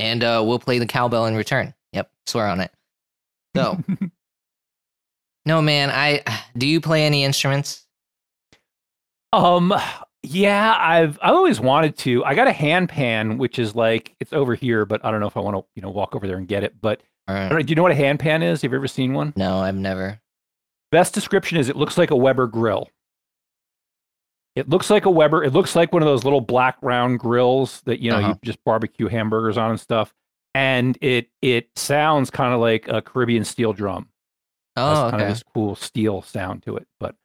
[0.01, 1.73] And uh, we'll play the cowbell in return.
[1.93, 2.71] Yep, swear on it.
[3.55, 3.77] So,
[5.45, 6.23] no, man, I
[6.57, 7.85] do you play any instruments?
[9.31, 9.73] Um,
[10.23, 12.25] yeah, I've I've always wanted to.
[12.25, 15.27] I got a hand pan, which is like it's over here, but I don't know
[15.27, 16.81] if I want to, you know, walk over there and get it.
[16.81, 17.51] But right.
[17.51, 18.63] Know, do you know what a hand pan is?
[18.63, 19.33] Have you ever seen one?
[19.35, 20.19] No, I've never.
[20.91, 22.89] Best description is it looks like a Weber grill.
[24.55, 25.43] It looks like a Weber.
[25.43, 28.27] It looks like one of those little black round grills that you know Uh-huh.
[28.29, 30.13] you just barbecue hamburgers on and stuff.
[30.53, 34.09] And it it sounds kind of like a Caribbean steel drum.
[34.77, 35.23] Oh, kind okay.
[35.23, 36.87] of this cool steel sound to it.
[36.99, 37.15] But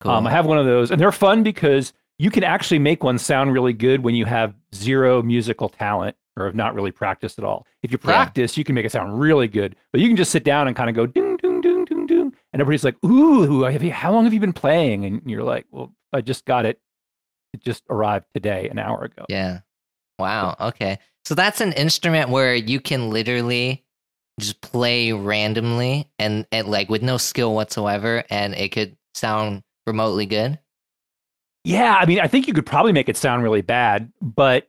[0.00, 0.12] Cool.
[0.12, 3.16] um, I have one of those, and they're fun because you can actually make one
[3.18, 7.44] sound really good when you have zero musical talent or have not really practiced at
[7.44, 7.66] all.
[7.82, 8.06] If you Yeah.
[8.06, 10.76] practice, you can make it sound really good, but you can just sit down and
[10.76, 14.12] kind of go ding, ding, ding, ding, ding, and everybody's like, "Ooh, have you, how
[14.12, 16.80] long have you been playing?" And you're like, "Well, I just got it.
[17.52, 19.60] It just arrived today, an hour ago." Yeah.
[20.18, 20.56] Wow.
[20.60, 20.98] Okay.
[21.24, 23.84] So that's an instrument where you can literally
[24.40, 30.26] just play randomly and, and like with no skill whatsoever, and it could sound remotely
[30.26, 30.58] good.
[31.64, 34.68] Yeah, I mean, I think you could probably make it sound really bad, but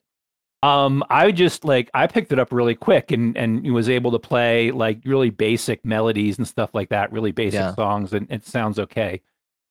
[0.64, 4.20] um, I just like I picked it up really quick and and was able to
[4.20, 7.76] play like really basic melodies and stuff like that, really basic Yeah.
[7.76, 9.22] songs, and it sounds okay.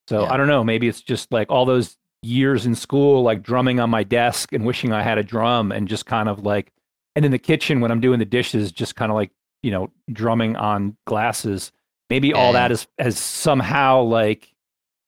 [0.08, 0.32] So Yeah.
[0.32, 3.90] I don't know, maybe it's just like all those years in school, like drumming on
[3.90, 6.72] my desk and wishing I had a drum, and just kind of like,
[7.16, 9.30] and in the kitchen when I'm doing the dishes, just kind of like
[9.62, 11.72] you know drumming on glasses.
[12.10, 14.54] Maybe all that is has somehow like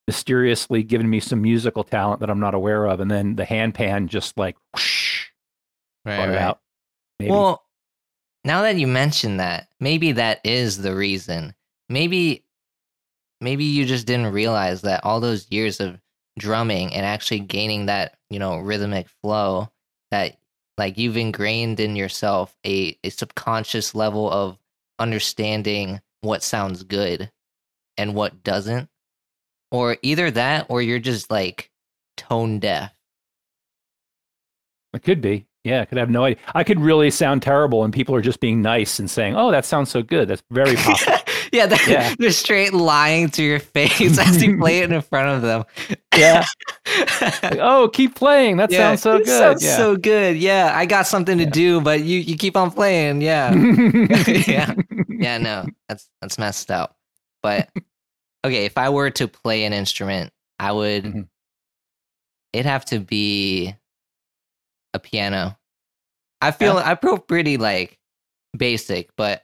[0.06, 4.06] mysteriously given me some musical talent that I'm not aware of, and then the handpan
[4.06, 5.26] just like whoosh,
[6.04, 6.61] brought it out.
[7.18, 7.32] Maybe.
[7.32, 7.62] Well,
[8.44, 11.54] now that you mention that, maybe that is the reason.
[11.88, 12.45] Maybe
[13.40, 15.99] maybe you just didn't realize that all those years of
[16.38, 19.68] drumming and actually gaining that, you know, rhythmic flow
[20.11, 20.37] that
[20.79, 24.59] like you've ingrained in yourself a, a subconscious level of
[24.99, 27.31] understanding what sounds good
[27.96, 28.88] and what doesn't.
[29.70, 31.70] Or either that or you're just like
[32.16, 32.92] tone deaf.
[34.94, 35.46] it could be.
[35.64, 36.40] Yeah, I could have no idea.
[36.55, 39.64] I could really sound terrible, and people are just being nice and saying, "Oh, that
[39.64, 41.16] sounds so good." That's very possible.
[41.52, 42.14] Yeah, they're, Yeah.
[42.18, 45.64] they're straight lying to your face as you play it in front of them.
[46.16, 46.44] yeah.
[47.42, 48.56] Like, oh, keep playing.
[48.59, 49.26] That sounds so good.
[49.28, 49.76] Sounds yeah.
[49.76, 50.37] so good.
[50.37, 53.20] Yeah, I got something to do, but you you keep on playing.
[53.22, 53.52] Yeah,
[54.46, 54.74] Yeah.
[55.09, 55.38] yeah.
[55.38, 56.96] No, that's that's messed up.
[57.42, 57.68] But
[58.44, 61.04] okay, if I were to play an instrument, I would.
[61.04, 61.28] Mhm.
[62.52, 63.74] It'd have to be
[64.94, 65.59] a piano.
[66.40, 67.98] I feel I feel pretty like
[68.56, 69.42] basic, but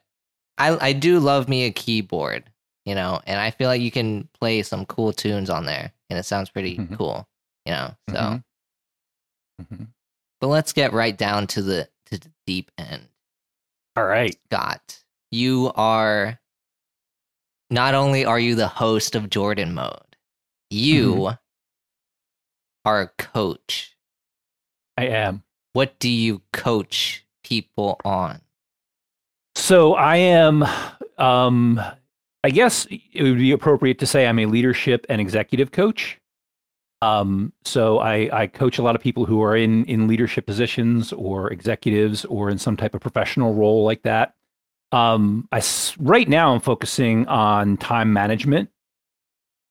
[0.71, 2.45] I I do love me a keyboard,
[2.85, 6.19] you know, and I feel like you can play some cool tunes on there, and
[6.19, 6.97] it sounds pretty Mhm.
[6.97, 7.29] cool,
[7.67, 7.97] you know.
[8.11, 8.45] So, Mhm.
[9.63, 9.87] Mhm.
[10.41, 13.09] but let's get right down to the to the deep end.
[13.97, 14.39] All right.
[14.47, 16.39] Scott, you are
[17.71, 20.17] not only are you the host of Jordan Mode,
[20.71, 21.35] you Mm-hmm.
[22.85, 23.97] are a coach.
[24.99, 25.43] I am.
[25.73, 28.42] What do you coach people on?
[29.63, 30.65] So I am.
[31.19, 31.81] Um,
[32.43, 36.19] I guess it would be appropriate to say I'm a leadership and executive coach.
[37.01, 41.13] Um, so I, I coach a lot of people who are in in leadership positions
[41.13, 44.35] or executives or in some type of professional role like that.
[44.91, 45.63] Um, I
[46.01, 48.69] right now I'm focusing on time management.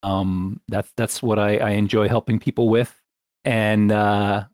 [0.04, 2.96] Um, that's that's what I, I enjoy helping people with,
[3.44, 4.46] and uh,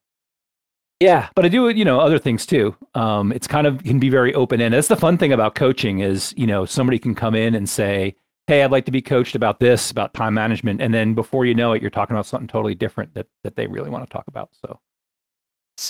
[1.00, 2.76] yeah, but I do you know other things too.
[2.96, 4.78] Um, it's kind of can be very open ended.
[4.78, 8.16] That's the fun thing about coaching is you know somebody can come in and say,
[8.48, 11.54] "Hey, I'd like to be coached about this, about time management," and then before you
[11.54, 14.28] know it, you're talking about something totally different that that they really want to talk
[14.28, 14.50] about.
[14.66, 14.80] So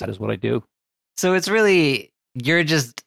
[0.00, 0.62] that is what I do.
[1.16, 3.02] So it's really you're just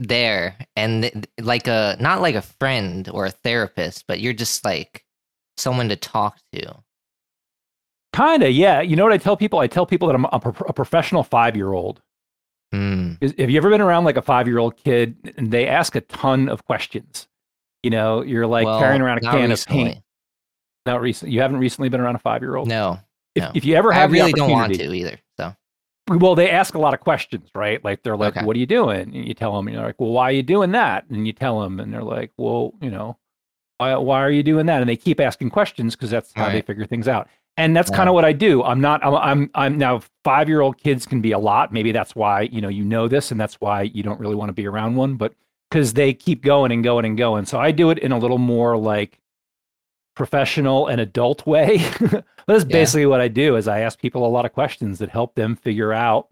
[0.00, 4.64] there and th- like a not like a friend or a therapist, but you're just
[4.64, 5.04] like
[5.56, 6.82] someone to talk to.
[8.16, 8.80] Kind of, yeah.
[8.80, 9.58] You know what I tell people?
[9.58, 12.00] I tell people that I'm a, pro- a professional five year old.
[12.72, 13.12] Hmm.
[13.20, 16.00] Have you ever been around like a five year old kid and they ask a
[16.00, 17.28] ton of questions?
[17.82, 19.82] You know, you're like Well, carrying around a can recently.
[19.82, 20.04] of paint.
[20.86, 21.30] Not recent.
[21.30, 22.68] You haven't recently been around a five year old.
[22.68, 22.98] No,
[23.34, 23.50] If, no.
[23.54, 25.18] if you ever I have the really don't want to either.
[25.36, 25.54] So
[26.08, 27.84] Well, they ask a lot of questions, right?
[27.84, 28.46] Like they're like, Okay.
[28.46, 30.42] "What are you doing?" And you tell them, and you're like, "Well, why are you
[30.42, 33.18] doing that?" And you tell them, and they're like, "Well, you know,
[33.76, 36.62] why, why are you doing that?" And they keep asking questions because that's how they
[36.62, 37.28] figure things out.
[37.58, 37.96] And that's Yeah.
[37.96, 38.62] kind of what I do.
[38.62, 39.04] I'm not.
[39.04, 39.14] I'm.
[39.14, 39.50] I'm.
[39.54, 40.02] I'm now.
[40.24, 41.72] Five year old kids can be a lot.
[41.72, 44.50] Maybe that's why you know you know this, and that's why you don't really want
[44.50, 45.16] to be around one.
[45.16, 45.32] But
[45.70, 48.38] because they keep going and going and going, so I do it in a little
[48.38, 49.18] more like
[50.14, 51.78] professional and adult way.
[52.46, 52.72] That's Yeah.
[52.72, 53.56] basically what I do.
[53.56, 56.28] Is I ask people a lot of questions that help them figure out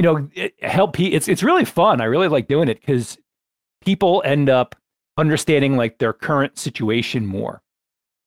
[0.00, 0.92] you know, it, help.
[0.94, 2.00] Pe- it's it's really fun.
[2.00, 3.18] I really like doing it because
[3.84, 4.76] people end up
[5.16, 7.60] understanding like their current situation more.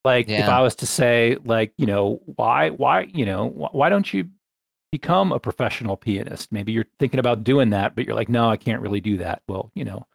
[0.03, 4.11] Like if I was to say, like, you know, why, why, you know, why don't
[4.13, 4.29] you
[4.91, 6.51] become a professional pianist?
[6.51, 9.41] Maybe you're thinking about doing that, but you're like, no, I can't really do that.
[9.47, 10.07] Well, you know,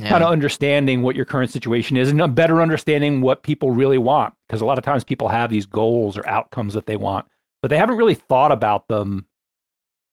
[0.00, 0.08] Yeah.
[0.08, 3.98] kind of understanding what your current situation is and a better understanding what people really
[3.98, 4.34] want.
[4.48, 7.26] Because a lot of times people have these goals or outcomes that they want,
[7.62, 9.26] but they haven't really thought about them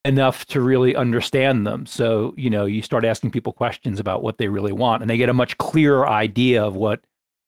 [0.03, 1.85] enough to really understand them.
[1.85, 5.17] So, you know, you start asking people questions about what they really want and they
[5.17, 7.01] get a much clearer idea of what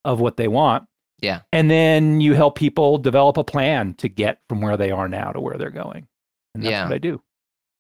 [0.05, 0.85] of what they want.
[1.23, 1.39] Yeah.
[1.53, 5.31] And then you help people develop a plan to get from where they are now
[5.31, 6.05] to where they're going.
[6.53, 6.83] And that's Yeah.
[6.83, 7.21] what I do.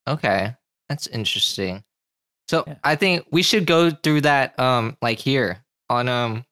[0.07, 0.55] Okay,
[0.87, 1.83] that's interesting.
[2.49, 2.75] So Yeah.
[2.85, 6.45] I think we should go through that um like here on um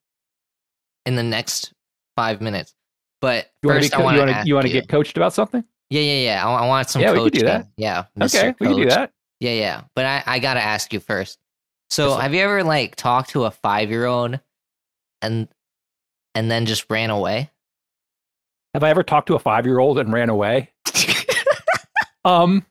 [1.06, 1.74] in the next
[2.18, 2.76] five minutes.
[3.22, 5.64] But You want first, to I want to you want to get coached about something?
[5.90, 6.46] yeah yeah yeah.
[6.48, 7.32] I, I want some Yeah, we coaching.
[7.32, 7.68] could do that.
[7.78, 8.36] Yeah, Mr.
[8.40, 9.14] Okay, we can do that.
[9.40, 9.82] Yeah yeah.
[9.96, 11.40] But I I gotta ask you first.
[11.90, 14.40] So have you ever like talked to a five year old
[15.22, 15.48] and
[16.36, 17.50] and then just ran away?
[18.74, 20.70] Have I ever talked to a 5-year-old and ran away?
[22.24, 22.64] Um,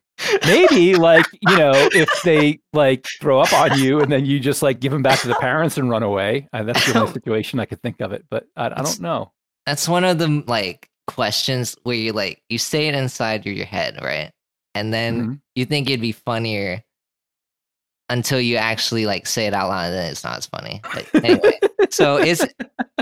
[0.47, 4.63] maybe like you know if they like throw up on you and then you just
[4.63, 6.49] like give them back to the parents and run away.
[6.53, 9.33] Uh, that's the only situation I could think of it, but I, I don't know.
[9.67, 13.99] That's one of the like questions where you like you say it inside your head,
[14.01, 14.31] right?
[14.77, 15.41] And then Mhm.
[15.57, 16.85] you think it'd be funnier
[18.09, 20.81] until you actually like say it out loud and then it's not as funny.
[20.95, 21.59] But anyway,
[21.91, 22.47] so it's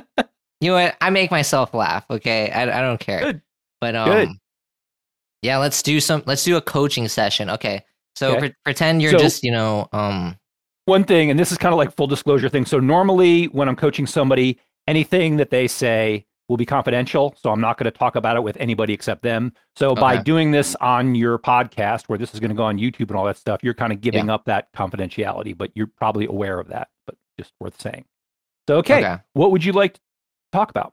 [0.60, 0.96] you know what?
[1.00, 2.50] I make myself laugh, okay?
[2.50, 3.20] I, I don't care.
[3.20, 3.42] Good.
[3.80, 4.28] But um Good.
[5.42, 7.50] yeah, let's do some let's do a coaching session.
[7.50, 7.84] Okay.
[8.16, 8.38] So Okay.
[8.40, 10.36] pre- pretend you're So- just, you know, um
[10.86, 12.64] One thing, and this is kind of like full disclosure thing.
[12.64, 17.34] So normally when I'm coaching somebody, anything that they say will be confidential.
[17.36, 19.52] So I'm not going to talk about it with anybody except them.
[19.76, 23.08] So by doing this on your podcast, where this is going to go on YouTube
[23.10, 26.58] and all that stuff, you're kind of giving up that confidentiality, but you're probably aware
[26.58, 26.88] of that.
[27.06, 28.06] But just worth saying.
[28.66, 29.22] So okay, Okay.
[29.34, 30.00] what would you like to
[30.52, 30.92] talk about?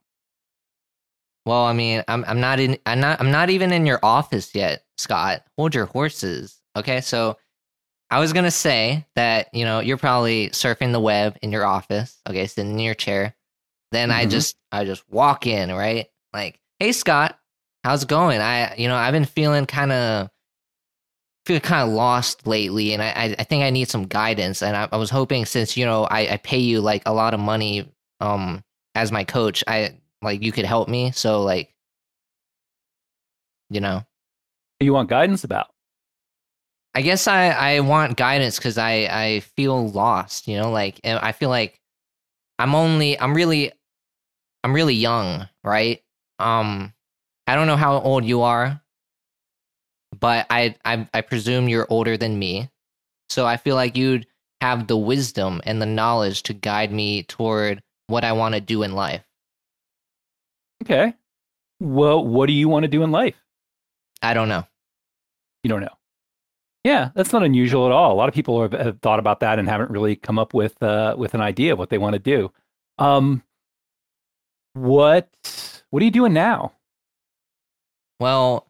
[1.46, 4.54] Well, I mean, I'm I'm not in I'm not I'm not even in your office
[4.56, 5.44] yet, Scott.
[5.58, 6.60] Hold your horses.
[6.76, 7.02] Okay?
[7.02, 7.38] So
[8.12, 11.66] I was going to say that, you know, you're probably surfing the web in your
[11.66, 13.36] office, okay, sitting in your chair.
[13.92, 14.32] Then I Mhm.
[14.32, 16.08] just I just walk in, right?
[16.34, 17.40] Like, "Hey Scott,
[17.84, 18.42] how's it going?
[18.42, 20.30] I you know, I've been feeling kind of
[21.46, 24.76] feel kind of lost lately and I, I I think I need some guidance and
[24.76, 27.40] I, I was hoping since you know I, I pay you like a lot of
[27.40, 27.88] money
[28.20, 28.64] um
[28.96, 31.76] as my coach I like you could help me so like
[33.70, 34.04] you know.
[34.80, 35.68] You want guidance about?
[36.94, 41.32] I guess I I want guidance because I I feel lost you know like I
[41.34, 41.80] feel like
[42.58, 43.72] I'm only I'm really
[44.64, 46.02] I'm really young right?
[46.40, 46.94] Um
[47.48, 48.82] I don't know how old you are
[50.20, 52.70] but I I I presume you're older than me.
[53.30, 54.28] So I feel like you'd
[54.62, 58.84] have the wisdom and the knowledge to guide me toward what I want to do
[58.84, 59.24] in life
[60.84, 61.14] Okay.
[61.80, 63.36] Well, what do you want to do in life?
[64.22, 64.66] I don't know
[65.64, 65.98] You don't know.
[66.84, 68.14] Yeah, that's not unusual at all.
[68.14, 70.82] A lot of people have, have thought about that and haven't really come up with
[70.84, 72.52] uh, with an idea of what they want to do.
[73.00, 73.42] Um,
[74.74, 75.30] what
[75.90, 76.74] what are you doing now?
[78.20, 78.68] Well,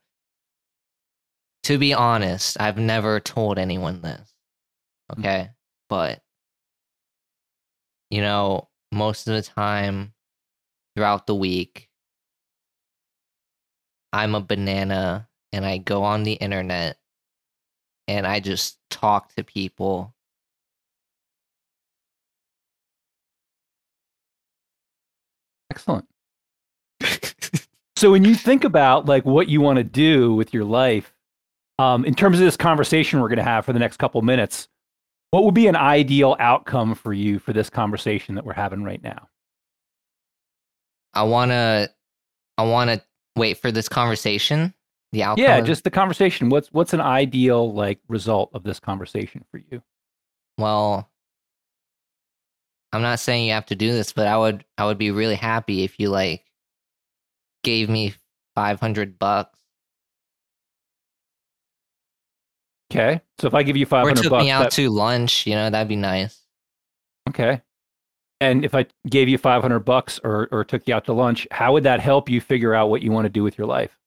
[1.63, 4.33] to be honest, I've never told anyone this.
[5.11, 5.49] Okay.
[5.89, 6.21] But,
[8.09, 10.13] you know, most of the time
[10.95, 11.89] throughout the week,
[14.13, 16.97] I'm a banana and I go on the internet
[18.07, 20.13] and I just talk to people.
[25.69, 26.07] Excellent.
[27.97, 31.13] So when you think about like what you want to do with your life,
[31.79, 34.67] um, in terms of this conversation we're going to have for the next couple minutes,
[35.35, 39.03] what would be an ideal outcome for you for this conversation that we're having right
[39.03, 39.27] now?
[41.13, 41.91] I want to
[42.57, 43.01] I want to
[43.35, 44.73] wait for this conversation.
[45.11, 45.43] The outcome.
[45.43, 46.47] Yeah, just the conversation.
[46.47, 49.83] What's what's an ideal like result of this conversation for you?
[50.57, 51.11] Well,
[52.93, 55.35] I'm not saying you have to do this, but I would I would be really
[55.35, 56.45] happy if you like
[57.61, 58.13] gave me
[58.55, 59.59] 500 bucks
[62.91, 65.47] Okay, so if I give you five or took bucks, me out that- to lunch,
[65.47, 66.39] you know, that'd be nice.
[67.29, 67.61] okay.
[68.41, 71.47] And if I gave you five hundred bucks or or took you out to lunch,
[71.51, 73.97] how would that help you figure out what you want to do with your life?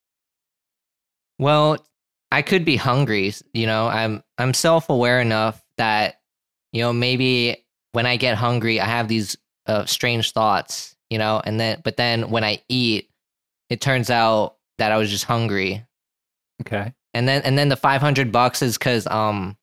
[1.39, 1.85] Well,
[2.31, 3.89] I could be hungry, you know.
[3.89, 6.21] I'm I'm self-aware enough that
[6.73, 9.37] you know, maybe when I get hungry, I have these
[9.67, 13.09] uh, strange thoughts, you know, and then but then when I eat,
[13.71, 15.85] it turns out that I was just hungry
[16.61, 16.93] Okay.
[17.19, 19.57] And then and then the 500 bucks is because um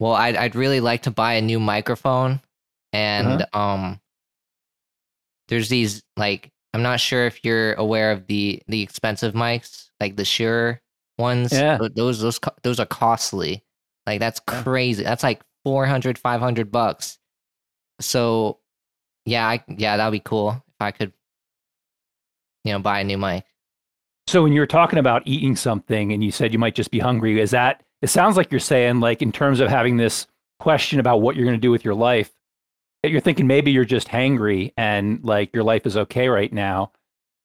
[0.00, 2.40] Well, I'd I'd really like to buy a new microphone,
[2.92, 4.00] and um,
[5.48, 10.16] there's these like I'm not sure if you're aware of the the expensive mics, like
[10.16, 10.80] the Shure
[11.18, 11.52] ones.
[11.52, 11.78] Yeah.
[11.96, 13.64] Those those those are costly.
[14.06, 14.62] Like that's Yeah.
[14.62, 15.02] crazy.
[15.04, 17.18] That's like 400 500 bucks.
[18.00, 18.60] So,
[19.26, 21.12] yeah, I yeah, that'd be cool if I could
[22.64, 23.44] you know, buy a new mic.
[24.28, 26.98] So when you were talking about eating something and you said you might just be
[26.98, 30.26] hungry, is that it sounds like you're saying like in terms of having this
[30.60, 32.30] question about what you're going to do with your life,
[33.02, 36.92] that you're thinking maybe you're just hangry and like your life is okay right now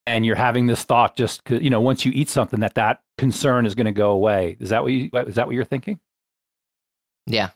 [0.06, 3.66] and you're having this thought just you know once you eat something that that concern
[3.66, 4.58] is going to go away.
[4.60, 6.02] Is that what you is that what you're thinking?
[7.28, 7.52] Yeah.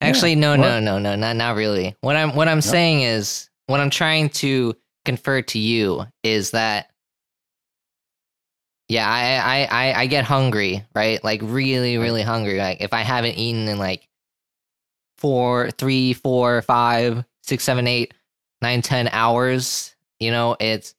[0.00, 1.96] Yeah, Actually, no, or- no, no, no, not not really.
[2.00, 6.90] What I'm what I'm saying is what I'm trying to confer to you is that
[8.94, 11.22] yeah, I, I I I get hungry, right?
[11.24, 12.58] Like really, really hungry.
[12.58, 14.08] Like if I haven't eaten in like
[15.18, 18.14] four, three, four, five, six, seven, eight,
[18.62, 20.94] nine, ten hours, you know, it's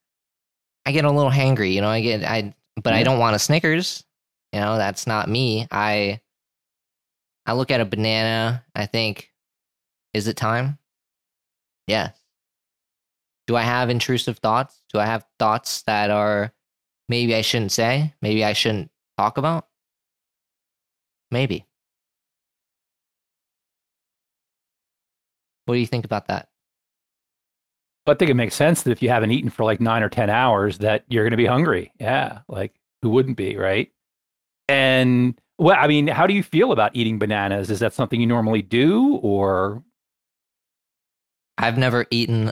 [0.86, 3.39] I get a little hangry, you know, I get I but I don't want a
[3.39, 4.03] Snickers.
[4.51, 5.65] You know, that's not me.
[5.71, 6.19] I
[7.45, 9.31] I look at a banana, I think,
[10.13, 10.79] is it time?
[11.88, 12.13] Yes.
[13.47, 14.81] Do I have intrusive thoughts?
[14.91, 16.51] Do I have thoughts that are
[17.09, 18.13] maybe I shouldn't say?
[18.21, 19.67] Maybe I shouldn't talk about?
[21.31, 21.65] Maybe.
[25.65, 26.49] What do you think about that?
[28.07, 30.29] I think it makes sense that if you haven't eaten for like nine or 10
[30.29, 31.91] hours, that you're going to be hungry.
[31.99, 32.39] Yeah.
[32.47, 33.91] Like, who wouldn't be, right?
[34.69, 37.71] And, well, I mean, how do you feel about eating bananas?
[37.71, 39.83] Is that something you normally do or?
[41.57, 42.51] I've never eaten.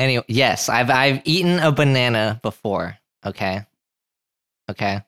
[0.00, 2.98] Anyway, yes, I've I've eaten a banana before.
[3.26, 3.64] Okay,
[4.70, 5.02] okay,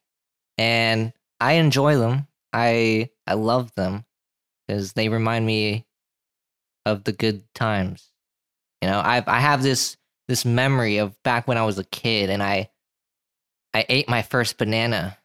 [0.59, 2.28] and I enjoy them.
[2.52, 4.05] I I love them
[4.66, 5.87] because they remind me
[6.87, 8.11] of the good times.
[8.83, 9.96] You know, I I have this
[10.28, 12.70] this memory of back when I was a kid and I
[13.74, 15.18] I ate my first banana.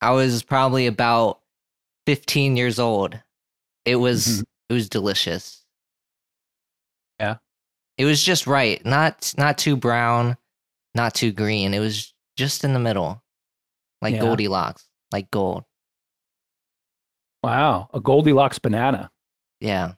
[0.00, 1.40] I was probably about
[2.06, 3.20] 15 years old.
[3.84, 4.44] It was Mhm.
[4.70, 5.59] it was delicious.
[7.20, 7.36] Yeah.
[7.98, 8.84] It was just right.
[8.84, 10.36] Not not too brown,
[10.94, 11.74] not too green.
[11.74, 13.22] It was just in the middle.
[14.00, 14.20] Like Yeah.
[14.22, 15.64] Goldilocks, like gold.
[17.42, 19.10] Wow, a Goldilocks banana.
[19.60, 19.92] Yeah.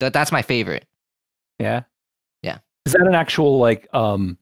[0.00, 0.86] That that's my favorite.
[1.58, 1.82] Yeah.
[2.42, 2.58] Yeah.
[2.86, 4.38] Is that an actual like um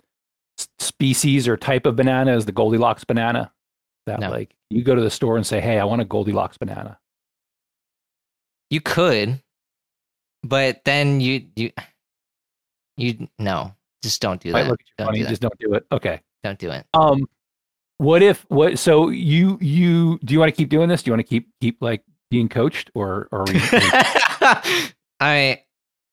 [0.80, 2.36] species or type of banana?
[2.36, 3.52] Is the Goldilocks banana?
[4.06, 4.30] That No.
[4.30, 6.98] like you go to the store and say, "Hey, I want a Goldilocks banana."
[8.70, 9.40] You could,
[10.42, 11.70] but then you you
[12.96, 14.66] you no, just don't do that.
[14.66, 15.87] look at you Don't funny, do just don't do it.
[15.92, 16.20] Okay.
[16.44, 16.87] Don't do it.
[16.94, 17.29] Um,
[17.98, 18.79] what if what?
[18.79, 21.03] So you you do you want to keep doing this?
[21.03, 23.44] Do you want to keep keep like being coached or or
[25.20, 25.62] I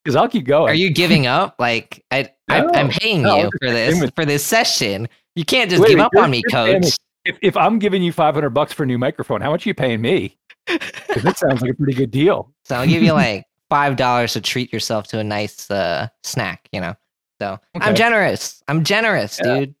[0.04, 0.70] because I'll keep going.
[0.70, 1.56] are you giving up?
[1.58, 5.08] Like I, I No, I'm paying no, you for this with- for this session.
[5.34, 6.96] You can't just Wait, give up on me, coach.
[7.26, 9.74] if if I'm giving you 500 bucks for a new microphone, how much are you
[9.74, 10.38] paying me?
[10.66, 12.52] that sounds like a pretty good deal.
[12.64, 16.68] So I'll give you like five dollars to treat yourself to a nice uh, snack.
[16.72, 16.94] You know.
[17.40, 18.62] So I'm generous.
[18.66, 19.58] I'm generous, Yeah.
[19.58, 19.74] dude.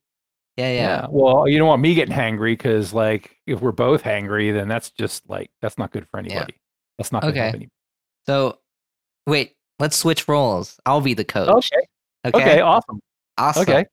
[0.58, 1.06] Yeah, yeah.
[1.10, 4.90] Well, you don't want me getting hangry because like if we're both hangry, then that's
[4.90, 6.54] just like that's not good for anybody.
[6.98, 7.40] That's not Okay.
[7.40, 7.68] anybody.
[8.26, 8.58] So
[9.26, 10.78] wait, let's switch roles.
[10.86, 11.70] I'll be the coach.
[11.72, 11.86] Okay.
[12.26, 12.42] Okay.
[12.42, 12.60] Okay.
[12.60, 13.00] Awesome.
[13.38, 13.62] Awesome.
[13.62, 13.84] Okay.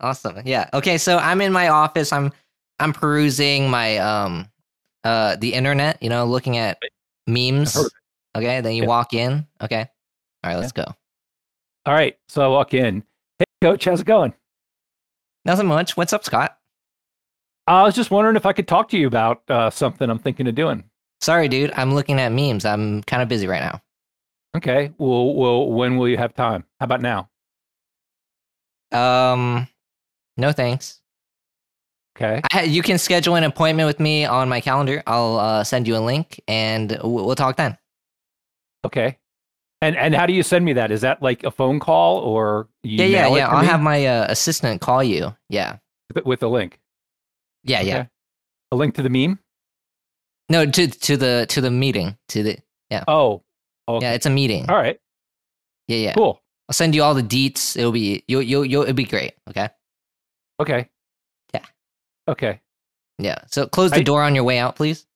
[0.00, 0.40] Awesome.
[0.46, 0.68] Yeah.
[0.72, 0.96] Okay.
[0.96, 2.12] So I'm in my office.
[2.12, 2.32] I'm
[2.78, 4.48] I'm perusing my um
[5.04, 6.02] uh the internet.
[6.02, 6.78] You know, looking at
[7.26, 7.76] memes.
[8.36, 8.60] Okay.
[8.60, 8.88] Then you Yeah.
[8.88, 9.46] walk in.
[9.60, 9.88] Okay.
[10.44, 10.56] All right.
[10.56, 10.84] Let's go.
[11.86, 12.16] All right.
[12.28, 13.02] So I walk in.
[13.38, 14.34] Hey, coach, how's it going?
[15.44, 15.96] Nothing much.
[15.96, 16.58] What's up, Scott?
[17.66, 20.46] I was just wondering if I could talk to you about uh, something I'm thinking
[20.48, 20.84] of doing.
[21.20, 21.72] Sorry, dude.
[21.76, 22.64] I'm looking at memes.
[22.64, 23.82] I'm kind of busy right now.
[24.56, 24.92] Okay.
[24.98, 26.64] Well, well, when will you have time?
[26.80, 27.28] How about now?
[28.92, 29.68] Um,
[30.36, 31.00] no thanks.
[32.16, 32.40] Okay.
[32.52, 35.02] I, you can schedule an appointment with me on my calendar.
[35.06, 37.76] I'll uh, send you a link, and we'll, we'll talk then.
[38.84, 39.18] Okay.
[39.80, 40.90] And and how do you send me that?
[40.90, 43.48] Is that like a phone call or you Yeah, yeah, yeah.
[43.48, 45.34] I'll me have my uh, assistant call you.
[45.48, 45.76] Yeah,
[46.24, 46.80] with- a link?
[47.64, 48.06] yeah, yeah.
[48.72, 49.38] A link to the meme?
[50.48, 52.16] No, to to the to the meeting.
[52.30, 52.58] To the
[52.90, 53.04] yeah.
[53.06, 53.42] Oh.
[53.88, 54.04] Okay.
[54.04, 54.68] yeah, it's a meeting.
[54.68, 54.98] All right.
[55.86, 56.14] Yeah, yeah.
[56.14, 56.42] Cool.
[56.68, 57.76] I'll send you all the deets.
[57.76, 58.82] It'll be you you you.
[58.82, 59.34] It'll be great.
[59.48, 59.68] Okay.
[60.60, 60.88] Okay.
[61.54, 61.64] Yeah.
[62.26, 62.60] Okay.
[63.18, 63.38] Yeah.
[63.46, 65.06] So close the I- door on your way out, please.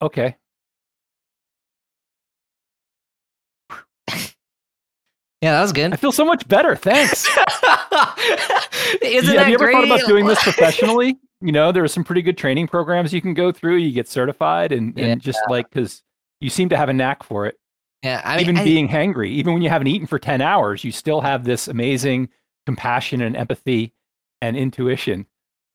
[0.00, 0.36] Okay.
[5.42, 5.92] Yeah, that was good.
[5.92, 6.76] I feel so much better.
[6.76, 7.26] Thanks.
[9.02, 9.72] Isn't Yeah, that have you ever great?
[9.74, 11.16] thought about doing this professionally?
[11.40, 13.76] You know, there are some pretty good training programs you can go through.
[13.76, 16.02] You get certified, and, and just like because
[16.40, 17.58] you seem to have a knack for it.
[18.04, 20.84] Yeah, I mean, even I- being hangry, even when you haven't eaten for ten hours,
[20.84, 22.28] you still have this amazing
[22.66, 23.92] compassion and empathy
[24.40, 25.26] and intuition.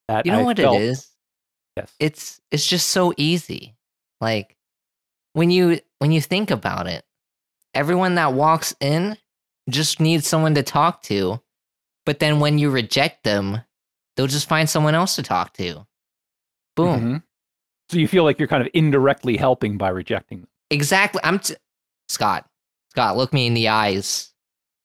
[0.08, 1.10] That you know I what felt- it is?
[1.76, 1.94] Yes.
[2.00, 3.76] It's it's just so easy.
[4.22, 4.56] Like
[5.34, 7.04] when you when you think about it,
[7.74, 9.18] everyone that walks in
[9.70, 11.42] just need someone to talk to.
[12.06, 13.62] But then when you reject them,
[14.16, 15.86] they'll just find someone else to talk to.
[16.76, 17.02] Boom.
[17.02, 17.24] Mhm.
[17.90, 20.50] So you feel like you're kind of indirectly helping by rejecting them.
[20.70, 21.22] Exactly.
[21.24, 21.56] I'm t-
[22.10, 22.50] Scott.
[22.92, 24.32] Scott, look me in the eyes.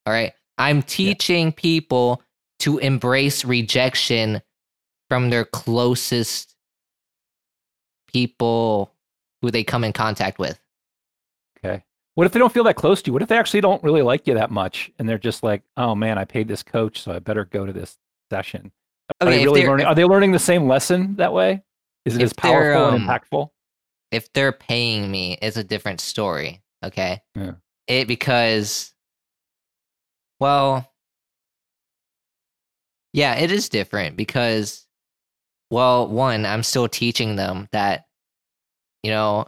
[0.07, 0.33] All right.
[0.59, 2.23] I'm teaching people
[2.61, 4.43] to embrace rejection
[5.09, 6.55] from their closest
[8.07, 8.95] people
[9.41, 10.61] who they come in contact with.
[11.59, 11.83] Okay.
[12.15, 13.13] What if they don't feel that close to you?
[13.13, 15.95] What if they actually don't really like you that much and they're just like, oh
[15.95, 17.97] man, I paid this coach, so I better go to this
[18.31, 18.71] session?
[19.21, 19.87] Are Okay, they really learning?
[19.87, 21.63] Are they learning the same lesson that way?
[22.05, 23.49] Is it as powerful they're, and um, impactful?
[24.13, 26.63] if they're paying me, it's a different story.
[26.85, 27.21] Okay.
[27.35, 27.53] Yeah.
[27.89, 28.93] It because,
[30.39, 30.89] well,
[33.13, 34.87] yeah, it is different because,
[35.71, 38.05] well, one, I'm still teaching them that,
[39.03, 39.47] you know,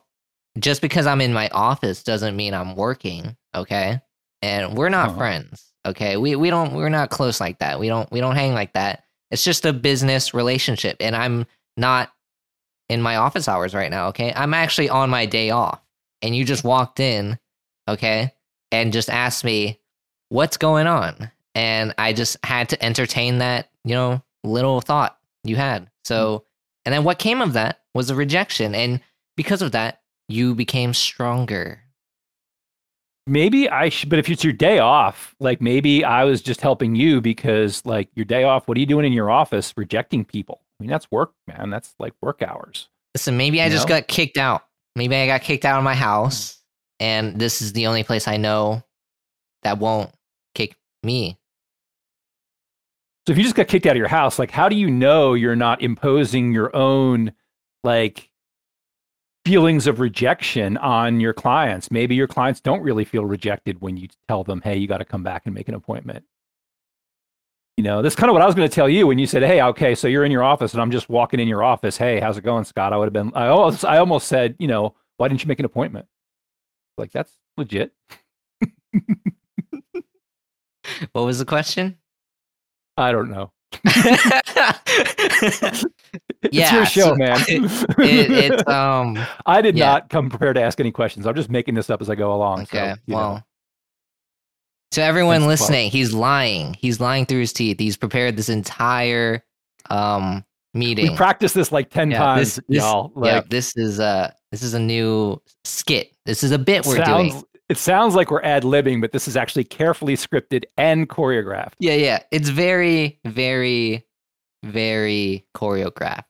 [0.58, 3.36] just because I'm in my office doesn't mean I'm working.
[3.54, 4.00] Okay.
[4.42, 5.18] And we're not Uh-huh.
[5.18, 5.72] friends.
[5.86, 6.16] Okay.
[6.16, 7.78] We, we don't, we're not close like that.
[7.80, 9.04] We don't, we don't hang like that.
[9.30, 10.96] It's just a business relationship.
[11.00, 11.46] And I'm
[11.76, 12.12] not
[12.88, 14.32] in my office hours right now, okay?
[14.36, 15.80] I'm actually on my day off.
[16.22, 17.38] And you just walked in,
[17.88, 18.32] okay?
[18.70, 19.80] And just asked me,
[20.28, 21.30] what's going on?
[21.54, 25.90] And I just had to entertain that, you know, little thought you had.
[26.04, 26.44] So,
[26.84, 28.74] and then what came of that was a rejection.
[28.74, 29.00] And
[29.36, 31.80] because of that, you became stronger.
[33.26, 36.94] Maybe I should, but if it's your day off, like maybe I was just helping
[36.94, 40.60] you because, like, your day off, what are you doing in your office rejecting people?
[40.78, 41.70] I mean, that's work, man.
[41.70, 42.88] That's like work hours.
[43.14, 43.96] Listen, maybe I You just know?
[43.96, 44.64] got kicked out.
[44.96, 45.98] Maybe I got kicked out of my mm.
[45.98, 46.58] house.
[47.00, 48.82] And this is the only place I know
[49.62, 50.10] that won't
[50.54, 51.38] kick me
[53.26, 55.34] So if you just got kicked out of your house, like, how do you know
[55.34, 57.32] you're not imposing your own,
[57.84, 58.30] like,
[59.44, 61.90] feelings of rejection on your clients?
[61.90, 65.04] Maybe your clients don't really feel rejected when you tell them, hey, you got to
[65.04, 66.24] come back and make an appointment.
[67.76, 69.42] You know, that's kind of what I was going to tell you when you said,
[69.42, 71.96] "Hey, okay, so you're in your office and I'm just walking in your office.
[71.96, 74.68] Hey, how's it going, Scott?" I would have been, I almost, I almost said, you
[74.68, 76.06] know, why didn't you make an appointment?
[76.96, 77.92] Like that's legit.
[81.12, 81.98] What was the question?
[82.96, 83.52] I don't know.
[83.84, 85.84] It's
[86.42, 87.40] It's your show, so man.
[87.48, 89.86] it, it's um I did yeah.
[89.86, 91.26] not come prepared to ask any questions.
[91.26, 92.66] I'm just making this up as I go along.
[92.66, 92.94] so, okay.
[93.06, 93.16] know.
[93.16, 93.46] well,
[94.92, 96.74] to everyone listening, he's lying.
[96.78, 97.78] He's lying through his teeth.
[97.80, 99.44] He's prepared this entire
[99.90, 101.10] um meeting.
[101.10, 103.12] we practiced this like ten Yeah, times, this- this- y'all.
[103.16, 106.12] yeah, Like, this is uh this is a new skit.
[106.26, 107.44] This is a bit we're sounds, doing.
[107.68, 111.72] It sounds like we're ad libbing, but this is actually carefully scripted and choreographed.
[111.78, 112.22] Yeah, yeah.
[112.30, 114.06] It's very, very,
[114.62, 116.24] very choreographed.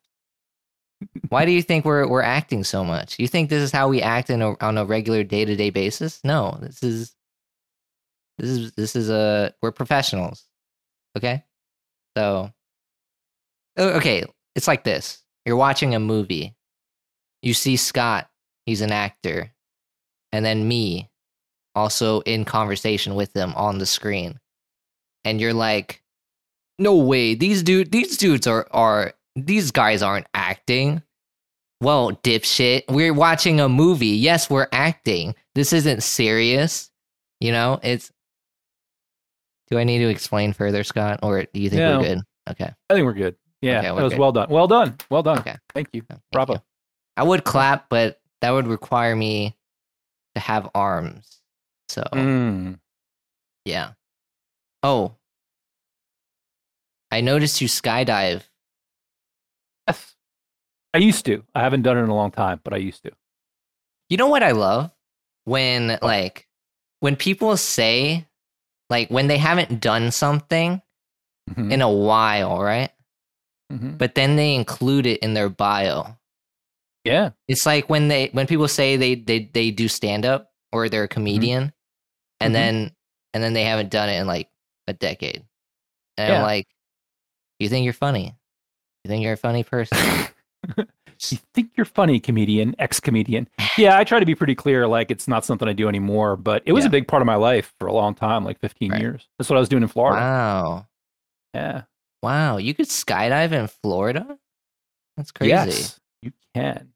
[1.28, 3.18] Why do you think we're we're acting so much?
[3.18, 5.70] You think this is how we act in a, on a regular day to day
[5.70, 6.20] basis?
[6.24, 7.14] No, this is
[8.39, 10.45] this is this is a we're professionals.
[11.16, 11.45] Okay,
[12.16, 12.51] so
[13.78, 14.24] okay,
[14.55, 16.57] it's like this: you're watching a movie,
[17.43, 18.30] you see Scott,
[18.64, 19.53] he's an actor,
[20.32, 21.11] and then me,
[21.75, 24.39] also in conversation with them on the screen,
[25.25, 26.03] and you're like,
[26.79, 31.03] no way, these dude, these dudes are are these guys aren't acting.
[31.81, 34.07] Well, dipshit, we're watching a movie.
[34.09, 35.35] Yes, we're acting.
[35.55, 36.91] This isn't serious.
[37.41, 38.11] You know, it's.
[39.70, 41.99] Do I need to explain further, Scott, or do you think No.
[41.99, 42.18] we're good?
[42.51, 42.72] Okay.
[42.91, 43.37] I think we're good.
[43.62, 44.18] Yeah, Okay, that was good.
[44.20, 44.49] well done.
[44.51, 44.97] Well done.
[45.11, 45.39] Well done.
[45.39, 45.57] Okay.
[45.75, 46.03] Thank you.
[46.09, 46.55] Thank Bravo.
[46.55, 46.61] you.
[47.16, 49.57] I would clap, but that would require me
[50.35, 51.41] to have arms.
[51.89, 52.78] So Mm.
[53.64, 53.93] yeah.
[54.82, 55.16] Oh,
[57.11, 58.43] I noticed you skydive.
[59.89, 60.14] Yes.
[60.93, 61.45] I used to.
[61.55, 63.12] I haven't done it in a long time, but I used to.
[64.09, 64.91] You know what I love
[65.45, 66.47] when like
[67.01, 68.26] when people say
[68.91, 70.80] like when they haven't done something
[71.51, 71.72] Mhm.
[71.72, 72.91] in a while, right?
[73.72, 73.99] Mhm.
[73.99, 76.16] But then they include it in their bio.
[77.05, 77.30] Yeah.
[77.49, 81.05] It's like when they when people say they they they do stand up or they're
[81.05, 81.72] a comedian
[82.41, 82.55] and Mhm.
[82.55, 82.93] then
[83.33, 84.49] and then they haven't done it in like
[84.87, 85.45] a decade.
[86.16, 86.37] And Yeah.
[86.37, 86.66] I'm like,
[87.59, 88.35] you think you're funny?
[89.05, 89.99] You think you're a funny person?
[91.31, 93.49] You think you're funny, comedian, ex comedian.
[93.79, 94.87] Yeah, I try to be pretty clear.
[94.87, 96.89] Like it's not something I do anymore, but it was Yeah.
[96.89, 99.01] a big part of my life for a long time, like 15 Right.
[99.01, 99.27] years.
[99.39, 100.20] That's what I was doing in Florida.
[100.20, 100.87] Wow.
[101.55, 101.83] Yeah.
[102.22, 102.57] Wow.
[102.59, 104.39] You could skydive in Florida?
[105.16, 105.51] That's crazy.
[105.51, 106.93] Yes, you can.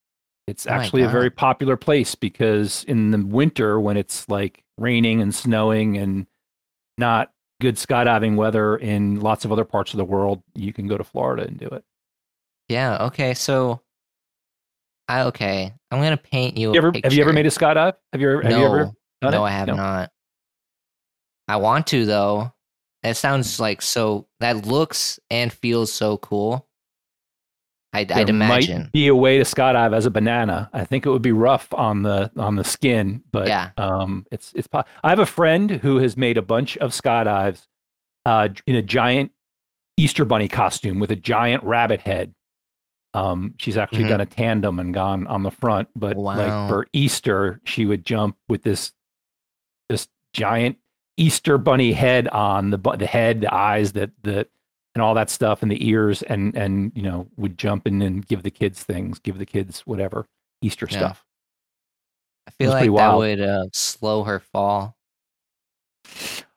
[0.48, 5.20] It's Oh actually a very popular place because in the winter, when it's like raining
[5.20, 6.26] and snowing and
[6.96, 10.96] not good skydiving weather in lots of other parts of the world, you can go
[10.96, 11.84] to Florida and do it.
[12.68, 12.96] Yeah.
[13.06, 13.34] Okay.
[13.34, 13.82] So,
[15.06, 15.74] I okay.
[15.90, 16.72] I'm gonna paint you.
[16.72, 17.94] You a ever, have you ever made a skydive?
[18.12, 18.42] Have you ever?
[18.42, 18.92] Have no, you ever
[19.22, 19.48] no, it?
[19.48, 20.10] I have not.
[21.46, 22.52] I want to though.
[23.02, 24.26] That sounds like so.
[24.40, 26.67] That looks and feels so cool.
[27.92, 28.82] I'd, I'd imagine.
[28.82, 30.68] might be a way to skydive as a banana.
[30.74, 33.70] I think it would be rough on the on the skin, but Yeah.
[33.78, 34.66] um, it's it's.
[34.66, 37.66] po- I have a friend who has made a bunch of skydives,
[38.26, 39.32] uh, in a giant
[39.96, 42.34] Easter bunny costume with a giant rabbit head.
[43.14, 44.08] Um, she's actually Mhm.
[44.10, 46.36] done a tandem and gone on the front, but Wow.
[46.36, 48.92] like for Easter, she would jump with this
[49.88, 50.76] this giant
[51.16, 54.46] Easter bunny head on the the head, the eyes, that the
[54.98, 58.26] and all that stuff, and the ears, and and you know would jump in and
[58.26, 60.26] give the kids things, give the kids whatever
[60.60, 60.98] Easter Yeah.
[60.98, 61.24] stuff.
[62.48, 63.18] I feel like that wild.
[63.18, 64.96] would uh, slow her fall.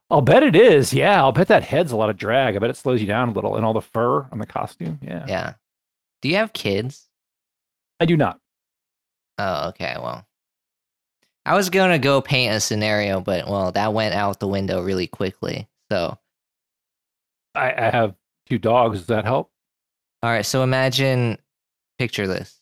[0.10, 0.94] I'll bet it is.
[0.94, 2.56] Yeah, I'll bet that head's a lot of drag.
[2.56, 5.00] I bet it slows you down a little, and all the fur on the costume.
[5.04, 5.54] Yeah, Yeah.
[6.22, 7.08] Do you have kids?
[8.00, 8.40] I do not.
[9.38, 9.96] Oh, okay.
[10.02, 10.26] Well,
[11.46, 15.08] I was gonna go paint a scenario, but well, that went out the window really
[15.08, 15.68] quickly.
[15.92, 16.18] So,
[17.56, 18.16] I, I have
[18.48, 19.00] two dogs.
[19.00, 19.52] Does that help?
[20.24, 20.46] all right.
[20.46, 21.38] So imagine,
[21.98, 22.60] picture this,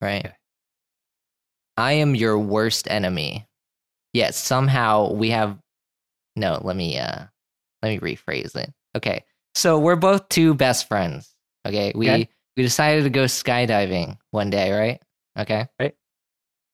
[0.00, 0.26] right?
[0.26, 0.34] Okay.
[1.76, 3.46] I am your worst enemy.
[4.12, 5.58] Yet somehow we have.
[6.36, 7.24] No, let me uh,
[7.82, 8.72] let me rephrase it.
[8.96, 9.24] Okay,
[9.54, 11.34] so we're both two best friends.
[11.66, 12.28] Okay, we Okay.
[12.56, 15.02] we decided to go skydiving one day, right?
[15.38, 15.66] Okay.
[15.78, 15.94] Right.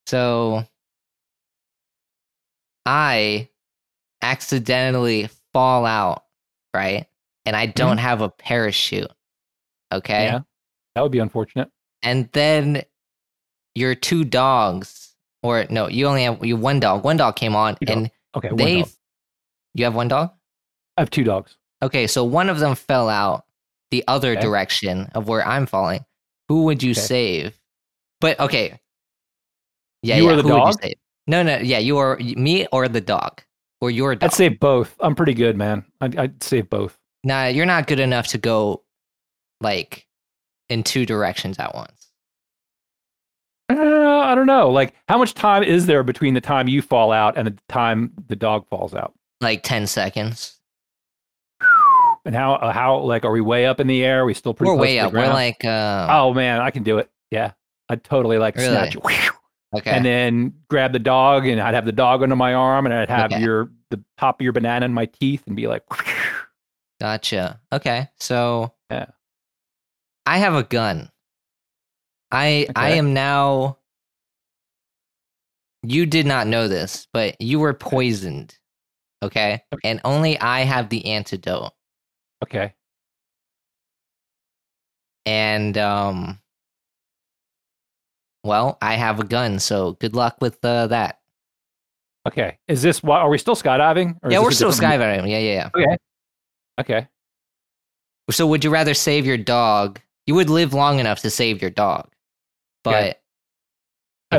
[0.07, 0.65] So
[2.87, 3.49] I
[4.23, 6.25] accidentally fall out,
[6.75, 7.07] right?
[7.45, 9.11] And I don't have a parachute.
[9.93, 10.27] Okay.
[10.27, 10.35] Mm-hmm.
[10.37, 10.41] Yeah,
[10.95, 11.69] that would be unfortunate.
[12.03, 12.83] And then
[13.75, 17.05] your two dogs, or no, you only have you one dog.
[17.05, 18.85] One dog came on and Okay, they
[19.75, 20.31] you have one dog?
[20.97, 21.57] I have two dogs.
[21.83, 23.45] Okay, so one of them fell out
[23.91, 24.41] the other Okay.
[24.41, 26.05] direction of where I'm falling.
[26.49, 27.01] Who would you Okay.
[27.01, 27.59] save?
[28.21, 28.79] But okay.
[30.03, 30.37] Yeah, You yeah.
[30.37, 30.83] the who would you dog?
[30.83, 30.95] save?
[31.27, 33.43] No, no, yeah, you are me or the dog.
[33.81, 34.31] Or your dog.
[34.31, 34.95] I'd save both.
[35.01, 35.85] I'm pretty good, man.
[36.01, 36.97] I'd, I'd save both.
[37.25, 38.83] Nah, you're not good enough to go
[39.61, 40.07] like
[40.69, 42.09] in two directions at once.
[43.71, 43.75] Uh,
[44.21, 44.71] I don't know.
[44.71, 48.13] Like, how much time is there between the time you fall out and the time
[48.29, 49.15] the dog falls out?
[49.41, 50.59] Like ten seconds.
[52.25, 54.23] And how uh, how like are we way up in the air?
[54.23, 55.13] Are we still pretty We're way up.
[55.13, 57.11] We're like uh oh man, I can do it.
[57.31, 57.53] Yeah,
[57.89, 58.69] I'd totally like Really?
[58.69, 59.33] snatch it,
[59.75, 59.91] okay.
[59.91, 63.09] and then grab the dog, and I'd have the dog under my arm, and I'd
[63.11, 63.43] have Okay.
[63.43, 65.83] your the top of your banana in my teeth, and be like,
[67.03, 67.61] Gotcha.
[67.73, 68.09] Okay.
[68.21, 69.07] So Yeah.
[70.25, 71.11] I have a gun.
[72.31, 73.79] I I am now
[75.83, 78.57] you did not know this, but you were poisoned.
[79.21, 79.65] Okay?
[79.75, 79.89] Okay.
[79.91, 81.73] And only I have the antidote.
[82.45, 82.73] okay,
[85.27, 86.39] And um
[88.45, 91.19] well, I have a gun, so good luck with uh, that.
[92.29, 92.59] okay.
[92.69, 93.23] Is this what?
[93.23, 94.19] Are we still skydiving?
[94.23, 95.29] Or yeah, we're still skydiving.
[95.29, 95.71] Yeah, yeah, yeah.
[95.75, 95.97] Okay,
[96.83, 97.09] okay.
[98.31, 100.01] So would you rather save your dog?
[100.27, 102.09] You would live long enough to save your dog.
[102.85, 103.09] But Okay.
[103.11, 103.17] if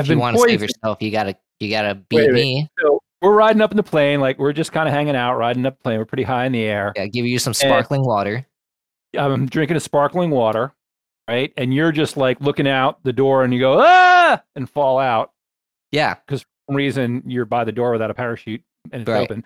[0.00, 2.32] I've you want to save yourself, you gotta you gotta beat Wait, wait.
[2.34, 2.68] me.
[2.80, 5.64] So we're riding up in the plane, like we're just kind of hanging out, riding
[5.66, 5.98] up the plane.
[5.98, 6.92] We're pretty high in the air.
[6.96, 8.46] Yeah, give you some sparkling water.
[9.16, 10.74] I'm drinking a sparkling water,
[11.28, 11.52] right?
[11.56, 15.32] And you're just like looking out the door, and you go ah, and fall out.
[15.92, 16.14] Yeah.
[16.14, 19.22] Because for some reason, you're by the door without a parachute, and it's Right.
[19.22, 19.44] open.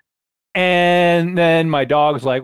[0.55, 2.43] And then my dog's like,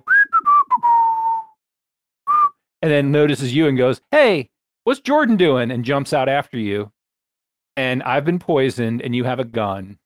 [2.86, 4.52] and then notices you and goes, "Hey,
[4.84, 6.92] what's Jordan doing?" And jumps out after you.
[7.76, 9.98] And I've been poisoned, and you have a gun.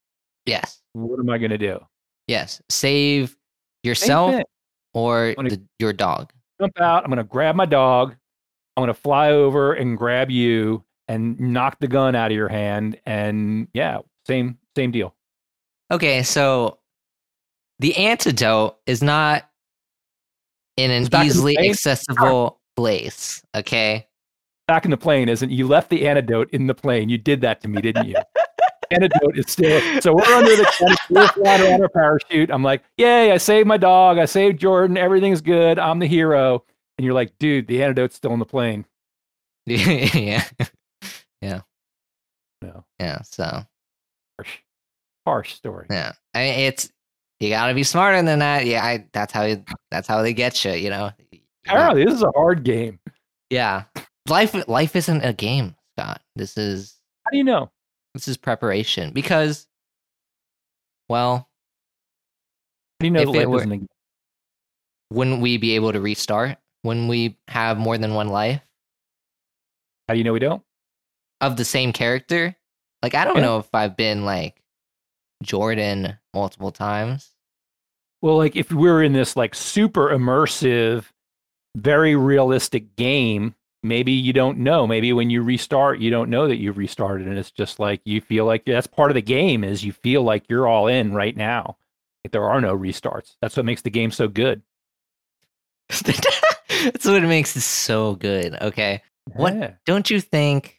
[0.46, 0.82] Yes.
[0.94, 1.80] What am I going to do?
[2.28, 2.62] Yes.
[2.70, 3.36] Save
[3.84, 4.42] yourself
[4.94, 6.32] or the, your dog.
[6.60, 7.04] jump out.
[7.04, 8.16] I'm going to grab my dog.
[8.78, 12.48] I'm going to fly over and grab you and knock the gun out of your
[12.48, 12.98] hand.
[13.06, 15.14] And yeah, same same deal.
[15.92, 16.80] Okay, so
[17.80, 19.50] the antidote is not
[20.78, 23.44] in an It's back in the easily accessible place.
[23.56, 24.08] Okay.
[24.68, 27.10] Back in the plane isn't you left the antidote in the plane.
[27.10, 28.16] You did that to me, didn't you?
[28.92, 32.50] antidote is still so we're under the tent, we're flying around our parachute.
[32.50, 36.64] I'm like, yay, I saved my dog, I saved Jordan, everything's good, I'm the hero.
[36.98, 38.86] And you're like, dude, the antidote's still in the plane.
[39.66, 40.44] yeah.
[41.42, 41.62] Yeah.
[42.62, 42.84] No.
[43.00, 43.22] Yeah.
[43.22, 43.64] So
[44.38, 44.58] Harsh.
[45.26, 45.88] Harsh story.
[45.90, 46.92] yeah, I mean, it's
[47.40, 48.66] you got to be smarter than that.
[48.66, 50.74] Yeah, I, that's how you, that's how they get you.
[50.74, 51.12] You know.
[51.70, 53.00] Apparently, this is a hard game.
[53.50, 53.84] Yeah.
[54.28, 56.22] Life life isn't a game, Scott.
[56.36, 56.96] This is
[57.26, 57.72] How do you know?
[58.14, 59.68] this is preparation because
[61.10, 61.36] well,
[63.00, 63.88] How do you know If it were- isn't a game?
[65.12, 68.62] wouldn't we be able to restart when we have more than one life
[70.08, 70.64] How do you know we don't?
[71.42, 72.56] of the same character?
[73.02, 73.42] Like I don't Yeah.
[73.44, 74.62] know if I've been like
[75.42, 77.32] Jordan multiple times.
[78.22, 81.06] Well, like if we're in this like super immersive,
[81.76, 84.86] very realistic game, maybe you don't know.
[84.88, 88.22] Maybe when you restart, you don't know that you've restarted, and it's just like you
[88.22, 89.64] feel like that's part of the game.
[89.64, 91.78] Is you feel like you're all in right now.
[92.26, 93.36] Like there are no restarts.
[93.42, 94.62] That's what makes the game so good.
[95.90, 98.56] That's what makes it so good.
[98.62, 99.02] Okay.
[99.34, 99.72] What- Yeah.
[99.86, 100.76] Don't you think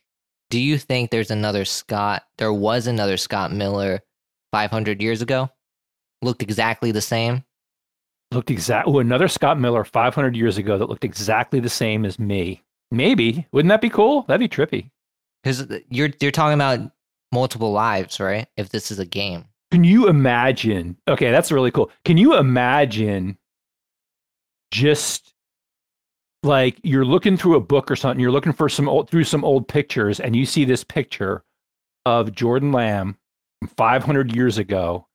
[0.51, 4.01] do you think there's another Scott there was another Scott Miller
[4.53, 5.51] 500 years ago?
[6.22, 7.45] Looked exactly the same?
[8.33, 12.62] Looked exactly another Scott Miller 500 years ago that looked exactly the same as me.
[12.91, 14.22] Maybe wouldn't that be cool?
[14.22, 14.91] That'd be trippy.
[15.45, 16.91] Cuz you're you're talking about
[17.33, 18.47] multiple lives, right?
[18.57, 19.45] If this is a game.
[19.70, 20.97] Can you imagine?
[21.07, 21.91] Okay, that's really cool.
[22.05, 23.39] Can you imagine
[24.72, 25.35] just
[26.43, 29.45] like you're looking through a book or something, you're looking for some old through some
[29.45, 31.45] old pictures and you see this picture
[32.07, 33.16] of Jordan Lamb
[33.61, 35.07] from 500 years ago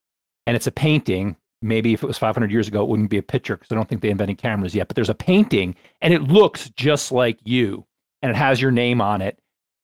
[0.46, 1.36] and it's a painting.
[1.62, 3.88] Maybe if it was 500 years ago, it wouldn't be a picture because I don't
[3.90, 7.86] think they invented cameras yet, but there's a painting and it looks just like you
[8.22, 9.40] and it has your name on it.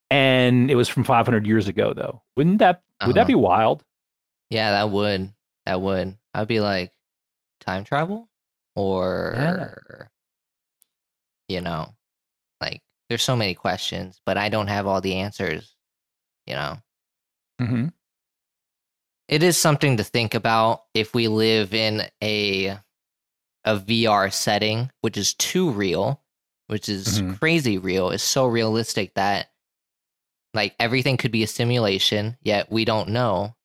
[0.10, 2.22] And it was from 500 years ago, though.
[2.36, 3.28] Wouldn't that, would that Uh-huh.
[3.28, 3.84] be wild?
[4.50, 5.34] Yeah, that would.
[5.66, 6.18] That would.
[6.34, 6.92] I'd be like
[7.62, 8.30] time travel
[8.76, 10.10] or
[11.48, 11.94] you know,
[12.62, 15.76] like there's so many questions, but I don't have all the answers,
[16.46, 16.78] you know.
[17.62, 17.88] Mm-hmm.
[19.32, 22.78] It is something to think about if we live in a
[23.64, 26.22] a VR setting, which is too real,
[26.68, 27.40] which is Mhm.
[27.40, 29.48] crazy real, is so realistic that
[30.54, 33.56] like everything could be a simulation, yet we don't know.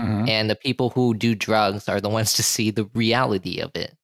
[0.00, 0.28] Mm-hmm.
[0.28, 3.96] And the people who do drugs are the ones to see the reality of it.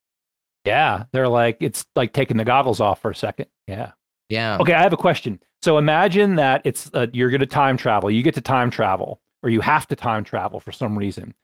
[0.64, 3.46] Yeah, they're like it's like taking the goggles off for a second.
[3.66, 3.92] Yeah.
[4.28, 4.58] Yeah.
[4.60, 5.40] Okay, I have a question.
[5.62, 8.10] So imagine that it's uh, you're going to time travel.
[8.10, 11.34] You get to time travel, or you have to time travel for some reason,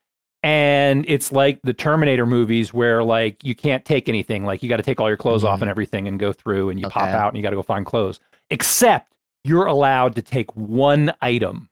[0.42, 4.44] and it's like the Terminator movies where like you can't take anything.
[4.44, 5.62] Like you got to take all your clothes off Mhm.
[5.62, 7.84] and everything and go through, and you pop out and you got to go find
[7.86, 8.18] clothes.
[8.48, 9.12] Except
[9.44, 11.68] you're allowed to take one item.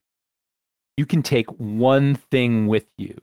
[0.97, 3.19] You can take one thing with you.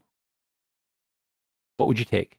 [1.77, 2.37] What would you take?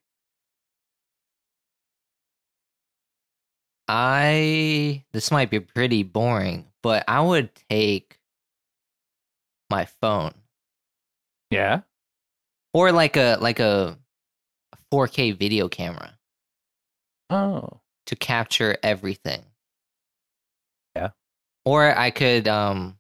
[3.89, 8.19] I this might be pretty boring, but I would take
[9.71, 10.35] my phone
[11.51, 11.81] Yeah.
[12.75, 13.97] or like a like a
[14.93, 16.13] 4K video camera
[17.31, 17.81] Oh.
[18.07, 19.43] to capture everything.
[20.95, 21.11] Yeah.
[21.65, 22.97] Or I could um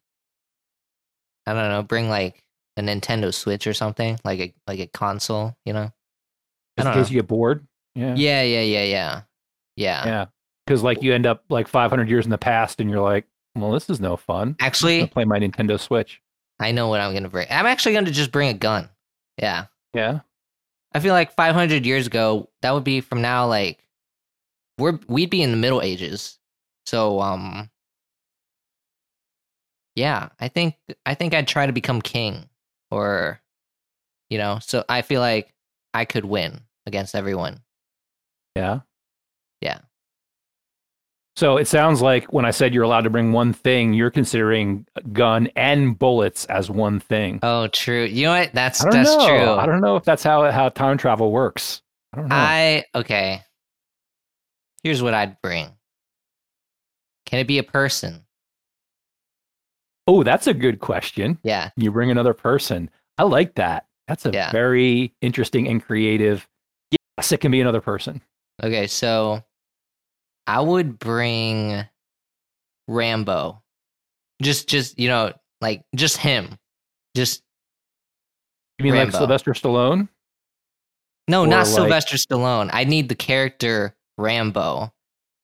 [1.46, 2.42] I don't know, bring like
[2.76, 5.90] a Nintendo Switch or something, like a like a console, you know?
[6.78, 7.14] I Just in don't case know.
[7.14, 7.66] you get bored.
[7.94, 8.14] Yeah.
[8.16, 9.20] Yeah, yeah, yeah, yeah.
[9.76, 10.06] Yeah.
[10.06, 10.26] Yeah.
[10.66, 13.24] Because like you end up like 500 years in the past and you're like,
[13.54, 14.56] well, this is no fun.
[14.60, 16.20] I'm Actually, gonna play my Nintendo Switch.
[16.58, 17.46] I know what I'm gonna bring.
[17.50, 18.88] I'm actually gonna just bring a gun.
[19.38, 19.66] Yeah.
[19.94, 20.20] Yeah.
[20.94, 23.86] I feel like 500 years ago, that would be from now like
[24.78, 26.38] we're we'd be in the Middle Ages.
[26.86, 27.70] So um
[29.94, 32.48] yeah, I think I think I'd try to become king
[32.90, 33.40] or
[34.30, 35.54] you know, so I feel like
[35.94, 37.60] I could win against everyone.
[38.54, 38.62] Yeah.
[38.64, 38.80] Yeah.
[41.36, 44.86] So it sounds like when I said you're allowed to bring one thing, you're considering
[45.12, 47.40] gun and bullets as one thing.
[47.42, 48.04] Oh, true.
[48.04, 48.52] You know what?
[48.54, 49.26] That's that's know.
[49.28, 49.50] true.
[49.50, 51.82] I don't know if that's how how time travel works.
[52.14, 52.34] I don't know.
[52.36, 53.42] I okay.
[54.82, 55.68] Here's what I'd bring.
[57.26, 58.22] Can it be a person?
[60.08, 61.36] oh, that's a good question.
[61.42, 61.70] Yeah.
[61.76, 62.88] You bring another person.
[63.18, 63.86] I like that.
[64.06, 64.52] That's a Yeah.
[64.52, 66.46] very interesting and creative.
[67.18, 68.22] Yes, it can be another person.
[68.62, 69.42] Okay, so
[70.46, 71.84] I would bring
[72.88, 73.62] Rambo.
[74.42, 76.58] Just just you know, like just him.
[77.16, 77.42] Just
[78.78, 79.12] You mean Rambo.
[79.12, 80.08] like Sylvester Stallone?
[81.28, 82.70] no, Or, not like- Sylvester Stallone.
[82.72, 84.92] I need the character Rambo.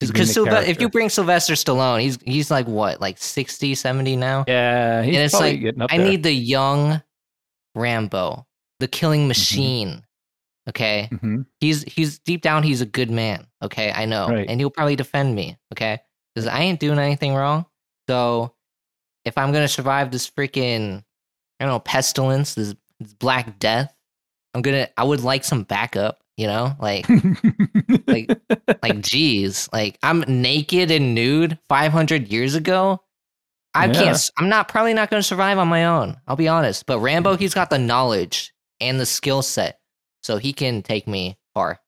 [0.00, 4.44] Because Sylve- if you bring Sylvester Stallone, he's he's like what, like 60, 70 now?
[4.48, 6.08] Yeah, he's And it's probably like, getting up I there.
[6.08, 7.00] need the young
[7.76, 8.44] Rambo,
[8.80, 9.28] the killing mm-hmm.
[9.28, 10.02] machine.
[10.68, 11.08] Okay?
[11.12, 11.46] Mhm.
[11.60, 14.48] he's he's deep down he's a good man okay i know Right.
[14.48, 16.00] and he'll probably defend me okay
[16.34, 17.66] because i ain't doing anything wrong
[18.08, 18.54] so
[19.24, 21.04] if I'm gonna survive this freaking
[21.60, 23.94] I don't know pestilence, this, this black death,
[24.52, 26.18] I'm gonna I would like some backup.
[26.36, 27.06] You know, like
[28.08, 28.30] like
[28.82, 33.00] like geez, like I'm naked and nude 500 years ago.
[33.74, 33.92] I Yeah.
[33.92, 34.30] can't.
[34.38, 36.16] I'm not probably not going to survive on my own.
[36.26, 36.86] I'll be honest.
[36.86, 39.78] But Rambo, he's got the knowledge and the skill set,
[40.22, 41.80] so he can take me far.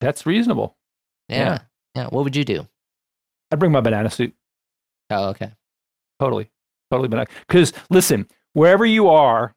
[0.00, 0.76] That's reasonable.
[1.28, 1.36] Yeah.
[1.36, 1.58] Yeah.
[1.94, 2.06] yeah.
[2.06, 2.66] What would you do?
[3.50, 4.34] I'd bring my banana suit.
[5.10, 5.52] Oh, okay.
[6.20, 6.50] Totally.
[6.90, 7.28] Totally banana.
[7.46, 9.54] Because listen, wherever you are,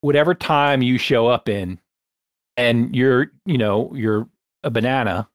[0.00, 1.78] whatever time you show up in,
[2.56, 4.28] and you're, you know, you're
[4.62, 5.28] a banana,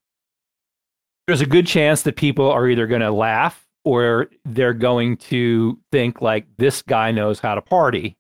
[1.26, 5.80] there's a good chance that people are either going to laugh or they're going to
[5.92, 8.18] think like this guy knows how to party.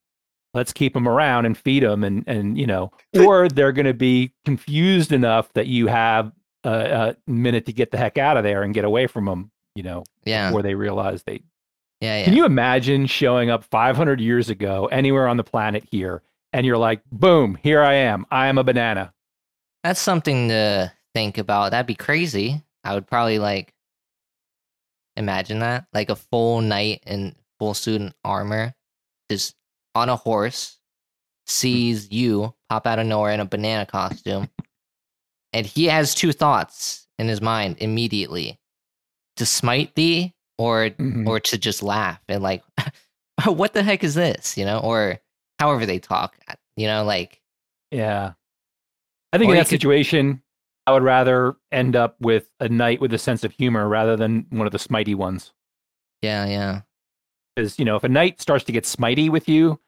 [0.58, 3.94] Let's keep them around and feed them and and you know, or they're going to
[3.94, 6.32] be confused enough that you have
[6.64, 9.52] a, a minute to get the heck out of there and get away from them.
[9.76, 10.50] You know, Yeah.
[10.50, 11.42] before they realize they
[12.02, 12.18] Yeah.
[12.20, 12.26] Yeah.
[12.26, 16.78] can you imagine showing up 500 years ago anywhere on the planet here and you're
[16.78, 18.26] like, boom, here I am.
[18.32, 19.14] I am a banana.
[19.84, 21.70] That's something to think about.
[21.72, 22.64] That'd be crazy.
[22.84, 23.74] I would probably like
[25.16, 28.74] imagine that, like a full knight in full suit and armor,
[29.30, 29.56] just
[29.98, 30.78] on a horse,
[31.46, 34.50] sees you pop out of nowhere in a banana costume,
[35.54, 38.60] and he has two thoughts in his mind immediately:
[39.38, 41.28] to smite thee, or Mhm.
[41.28, 42.64] or to just laugh and like,
[43.46, 44.58] what the heck is this?
[44.58, 45.20] You know, or
[45.60, 46.36] however they talk.
[46.76, 47.42] You know, like
[47.92, 48.34] Yeah.
[49.34, 50.42] I think in that could- situation,
[50.86, 54.46] I would rather end up with a knight with a sense of humor rather than
[54.50, 55.54] one of the smitey ones.
[56.22, 56.82] yeah, yeah.
[57.56, 59.80] Because, you know, if a knight starts to get smitey with you,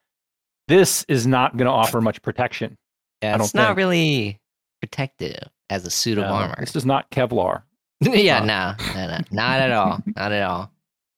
[0.69, 2.77] this is not going to offer much protection.
[3.21, 3.77] Yeah, it's not think.
[3.77, 4.39] really
[4.81, 6.55] protective as a suit of No, armor.
[6.59, 7.63] This is not Kevlar.
[8.01, 8.45] yeah, Uh.
[8.45, 10.71] no, no, no, not at all, not at all.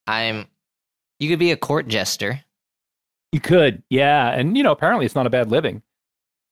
[0.08, 0.48] I'm.
[1.20, 2.42] You could be a court jester.
[3.32, 4.30] You could, yeah.
[4.32, 5.84] And, you know, apparently it's not a bad living.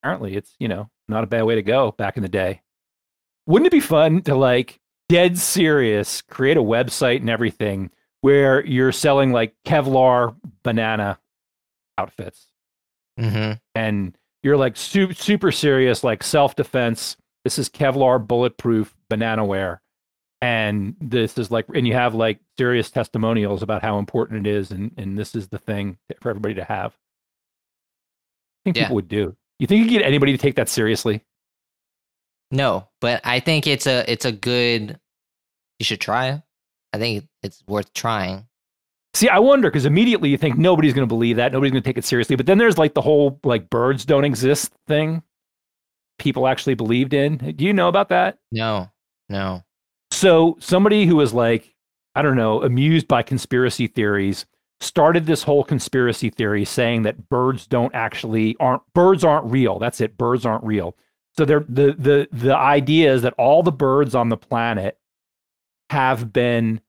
[0.03, 2.61] Apparently it's, you know, not a bad way to go back in the day.
[3.47, 4.79] Wouldn't it be fun to, like,
[5.09, 7.89] dead serious, create a website and everything
[8.21, 11.17] where you're selling, like, Kevlar banana
[11.97, 12.45] outfits?
[13.19, 17.17] Hmm And you're, like, su- super serious, like, self defense.
[17.43, 19.81] This is Kevlar bulletproof banana wear.
[20.41, 24.71] And this is like, and you have like serious testimonials about how important it is.
[24.71, 26.93] And, and this is the thing for everybody to have.
[26.93, 26.97] I
[28.65, 28.83] think Yeah.
[28.83, 29.35] people would do.
[29.59, 31.25] You think you get anybody to take that seriously?
[32.51, 34.97] No, but I think it's a it's a good.
[35.79, 36.41] You should try.
[36.93, 38.47] I think it's worth trying.
[39.13, 41.89] See, I wonder because immediately you think nobody's going to believe that, nobody's going to
[41.89, 42.35] take it seriously.
[42.35, 45.23] But then there's like the whole like birds don't exist thing.
[46.19, 47.37] People actually believed in.
[47.55, 48.37] Do you know about that?
[48.51, 48.91] No,
[49.29, 49.63] no.
[50.11, 51.73] So somebody who was like,
[52.15, 54.45] I don't know, amused by conspiracy theories
[54.81, 59.79] started this whole conspiracy theory saying that birds don't actually aren't birds aren't real.
[59.79, 60.17] That's it.
[60.17, 60.95] Birds aren't real.
[61.37, 64.97] So they're, the the the idea is that all the birds on the planet
[65.89, 66.81] have been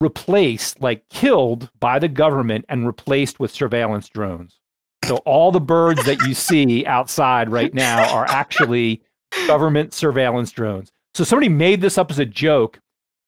[0.00, 4.58] replaced, like killed by the government and replaced with surveillance drones.
[5.04, 9.02] So all the birds that you see outside right now are actually
[9.46, 10.90] government surveillance drones.
[11.14, 12.80] So somebody made this up as a joke.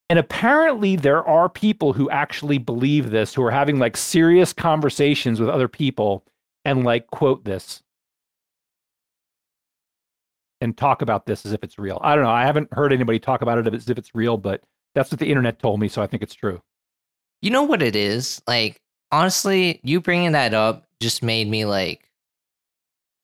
[0.09, 5.39] And apparently there are people who actually believe this, who are having like serious conversations
[5.39, 6.23] with other people
[6.65, 7.81] and like quote this
[10.61, 11.99] and talk about this as if it's real.
[12.03, 12.29] I don't know.
[12.29, 14.63] I haven't heard anybody talk about it as if it's real, but
[14.95, 15.87] that's what the internet told me.
[15.87, 16.61] So I think it's true.
[17.41, 18.41] You know what it is?
[18.47, 18.79] Like,
[19.11, 22.09] honestly, you bringing that up just made me like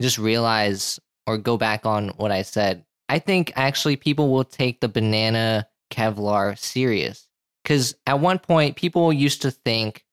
[0.01, 2.84] just realize or go back on what I said.
[3.07, 7.28] I think actually people will take the banana Kevlar serious
[7.63, 10.05] because at one point people used to think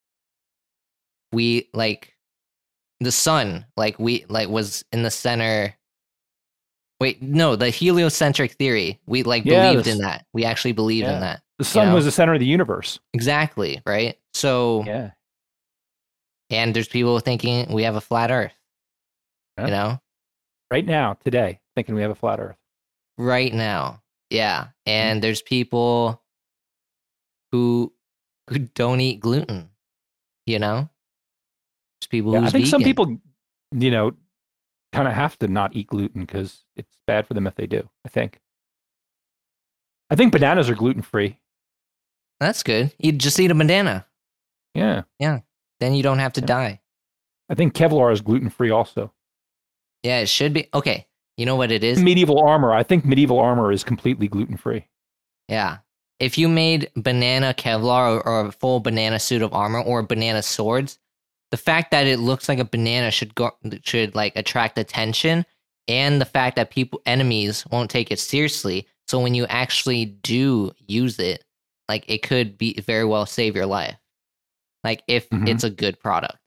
[1.32, 2.14] we like
[3.00, 5.74] the sun, like we like was in the center.
[6.98, 8.98] Wait, no, the heliocentric theory.
[9.06, 10.24] We like Yeah, believed in that.
[10.32, 11.14] We actually believed Yeah.
[11.14, 11.42] in that.
[11.58, 11.94] The sun know?
[11.94, 12.98] was the center of the universe.
[13.14, 14.18] Exactly, right?
[14.34, 15.10] So Yeah.
[16.50, 18.52] and there's people thinking we have a flat earth
[19.58, 19.64] Yeah.
[19.66, 20.00] you know
[20.70, 22.56] Right now, today, thinking we have a flat earth.
[23.18, 24.90] right now yeah Mm-hmm.
[24.90, 26.22] and there's people
[27.52, 27.92] who
[28.50, 29.70] who don't eat gluten
[30.44, 30.88] you know
[32.00, 33.16] there's people Yeah, I think some people,
[33.72, 34.12] you know,
[34.92, 37.88] kind of have to not eat gluten because it's bad for them if they do.
[38.04, 38.38] I think.
[40.10, 41.38] I think bananas are gluten free.
[42.40, 44.06] That's good you just eat a banana
[44.74, 45.02] Yeah.
[45.18, 45.40] Yeah.
[45.80, 46.46] Then you don't have to Yeah.
[46.46, 46.80] die
[47.48, 49.12] I think Kevlar is gluten free also.
[50.02, 51.06] yeah it should be okay
[51.36, 52.72] you know what it is Medieval armor.
[52.72, 54.86] I think medieval armor is completely gluten free.
[55.48, 55.78] yeah
[56.18, 60.42] if you made banana Kevlar or, or a full banana suit of armor or banana
[60.42, 60.98] swords,
[61.50, 63.50] the fact that it looks like a banana should go
[63.82, 65.44] should like attract attention,
[65.88, 68.86] and the fact that people enemies won't take it seriously.
[69.08, 71.44] So when you actually do use it,
[71.88, 73.96] like it could be very well save your life.
[74.84, 75.48] Like if Mhm.
[75.48, 76.38] it's a good product.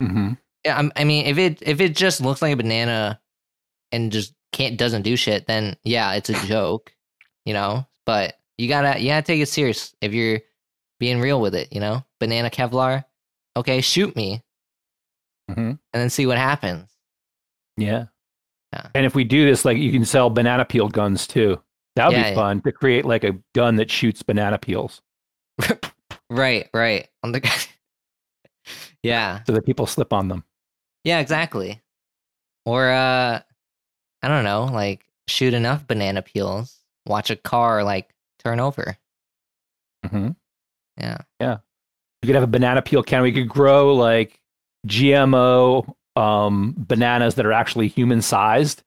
[0.00, 0.32] hmm
[0.64, 3.20] Yeah, I'm- I mean, if it if it just looks like a banana
[3.92, 6.92] and just can't doesn't do shit, then yeah, it's a joke,
[7.44, 7.86] you know.
[8.06, 10.40] But you gotta you gotta take it serious if you're
[10.98, 12.04] being real with it, you know.
[12.20, 13.04] Banana Kevlar,
[13.56, 14.42] okay, shoot me,
[15.48, 16.90] hmm and then see what happens.
[17.76, 18.06] Yeah.
[18.72, 18.88] Yeah.
[18.94, 21.60] And if we do this, like you can sell banana peel guns too.
[21.96, 22.30] That would Yeah.
[22.30, 25.00] be fun to create like a gun that shoots banana peels
[26.30, 27.08] Right, right.
[27.22, 27.40] On the
[29.02, 30.44] yeah, so that people slip on them.
[31.04, 31.80] yeah, exactly.
[32.66, 33.40] Or uh,
[34.22, 38.96] I don't know, like shoot enough banana peels, watch a car like turn over.
[40.06, 40.30] Mm-hmm.
[40.98, 41.18] Yeah.
[41.40, 41.58] Yeah.
[42.22, 43.22] You could have a banana peel can.
[43.22, 44.40] We could grow like
[44.86, 48.82] GMO um, bananas that are actually human sized.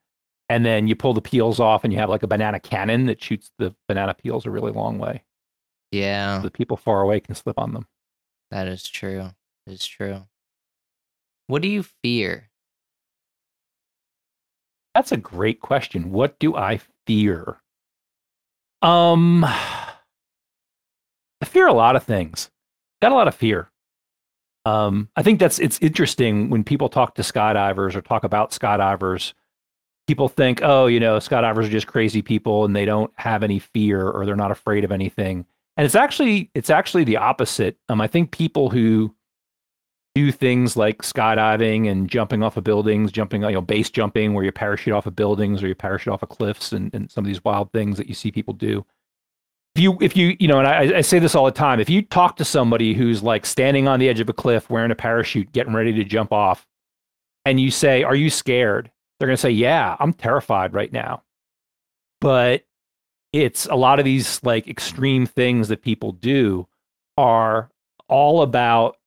[0.50, 3.22] And then you pull the peels off and you have like a banana cannon that
[3.22, 5.24] shoots the banana peels a really long way.
[5.92, 6.38] Yeah.
[6.38, 7.88] So the people far away can slip on them.
[8.52, 9.30] That is true.
[9.66, 10.24] It's true.
[11.48, 12.50] What do you fear?
[14.96, 16.12] That's a great question.
[16.12, 17.62] What do I fear?
[18.82, 19.86] Um, I
[21.46, 22.50] fear a lot of things.
[23.02, 23.70] Got a lot of fear.
[24.66, 29.34] Um, I think that's it's interesting when people talk to skydivers or talk about skydivers.
[30.08, 33.60] People think, oh, you know, skydivers are just crazy people and they don't have any
[33.60, 35.46] fear or they're not afraid of anything.
[35.76, 37.78] And it's actually it's actually the opposite.
[37.90, 39.14] Um, I think people who
[40.18, 44.44] do things like skydiving and jumping off of buildings, jumping, you know, base jumping, where
[44.44, 47.28] you parachute off of buildings or you parachute off of cliffs, and, and some of
[47.28, 48.84] these wild things that you see people do.
[49.76, 51.88] If you, if you, you know, and I, I say this all the time, if
[51.88, 54.96] you talk to somebody who's like standing on the edge of a cliff, wearing a
[54.96, 56.66] parachute, getting ready to jump off,
[57.46, 58.90] and you say, "Are you scared?"
[59.20, 61.24] They're going to say, "Yeah, I'm terrified right now."
[62.22, 62.64] But
[63.34, 66.68] it's a lot of these like extreme things that people do
[67.18, 67.70] are
[68.08, 68.98] all about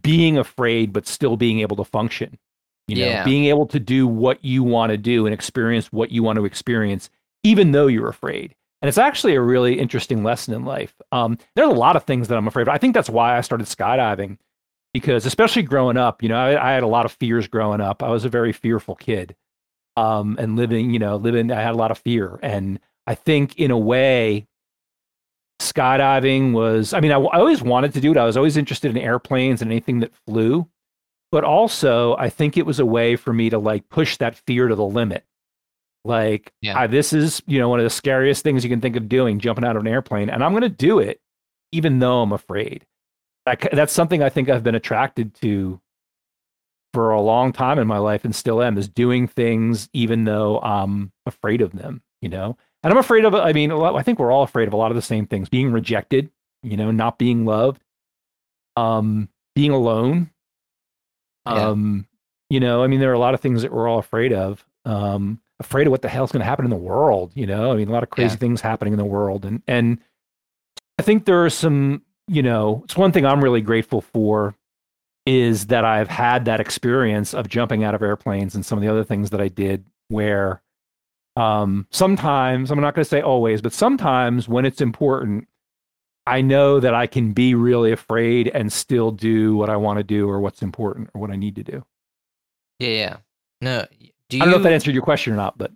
[0.00, 2.38] being afraid but still being able to function
[2.86, 3.06] you know?
[3.06, 3.24] Yeah.
[3.24, 6.44] being able to do what you want to do and experience what you want to
[6.44, 7.10] experience
[7.44, 8.54] even though you're afraid.
[8.80, 10.94] And it's actually a really interesting lesson in life.
[11.12, 12.68] Um, there's a lot of things that i'm afraid of.
[12.68, 14.38] I think that's why i started skydiving
[15.00, 18.02] because especially growing up you know I, I had a lot of fears growing up.
[18.02, 19.34] I was a very fearful kid
[19.96, 22.38] um, and living you know living i had a lot of fear.
[22.42, 24.46] And i think in a way
[25.60, 28.16] skydiving was i mean I, I always wanted to do it.
[28.16, 30.68] I was always interested in airplanes and anything that flew.
[31.32, 34.68] But also i think it was a way for me to like push that fear
[34.68, 35.24] to the limit.
[36.04, 36.78] Like Yeah.
[36.78, 39.40] I, this is you know one of the scariest things you can think of doing
[39.40, 41.20] jumping out of an airplane and i'm going to do it
[41.72, 42.86] even though i'm afraid
[43.48, 45.80] that, that's something i think i've been attracted to
[46.94, 50.58] for a long time in my life and still am is doing things even though
[50.60, 54.18] i'm afraid of them you know and i'm afraid of i mean lot- i think
[54.18, 56.30] we're all afraid of a lot of the same things being rejected
[56.62, 57.82] you know not being loved
[58.76, 60.30] um being alone
[61.46, 61.68] Yeah.
[61.70, 62.06] um
[62.50, 64.64] you know i mean there are a lot of things that we're all afraid of
[64.84, 67.76] um afraid of what the hell's going to happen in the world you know i
[67.76, 68.38] mean a lot of crazy Yeah.
[68.38, 69.98] things happening in the world and and
[70.98, 74.54] i think there are some you know it's one thing i'm really grateful for
[75.26, 78.88] is that i've had that experience of jumping out of airplanes and some of the
[78.90, 80.62] other things that i did where
[81.36, 85.48] um sometimes i'm not going to say always but sometimes when it's important
[86.26, 90.04] i know that i can be really afraid and still do what i want to
[90.04, 91.84] do or what's important or what i need to do
[92.78, 93.16] Yeah, yeah.
[93.60, 93.86] No,
[94.28, 95.72] do you i don't know if that answered your question or not but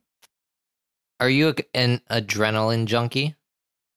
[1.22, 3.36] are you an adrenaline junkie?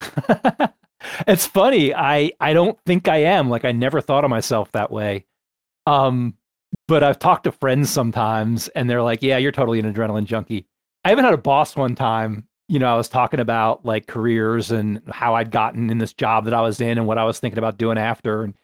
[1.26, 1.94] it's funny.
[1.94, 3.50] I I don't think I am.
[3.50, 5.26] Like I never thought of myself that way.
[5.86, 6.34] Um,
[6.88, 10.66] but I've talked to friends sometimes, and they're like, "Yeah, you're totally an adrenaline junkie."
[11.04, 12.46] I even had a boss one time.
[12.68, 16.44] You know, I was talking about like careers and how I'd gotten in this job
[16.46, 18.42] that I was in and what I was thinking about doing after.
[18.42, 18.54] And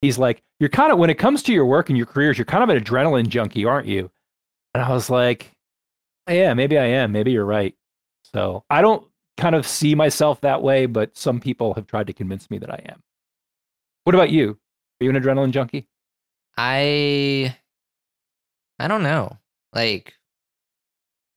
[0.00, 2.44] he's like, "You're kind of when it comes to your work and your careers, you're
[2.44, 4.10] kind of an adrenaline junkie, aren't you?"
[4.74, 5.52] And I was like,
[6.28, 7.12] "Yeah, maybe I am.
[7.12, 7.74] Maybe you're right."
[8.34, 9.06] So I don't
[9.36, 12.70] kind of see myself that way, but some people have tried to convince me that
[12.70, 13.02] I am.
[14.04, 14.58] What about you?
[15.00, 15.88] Are you an adrenaline junkie?
[16.56, 17.56] I
[18.78, 19.38] I don't know.
[19.74, 20.14] Like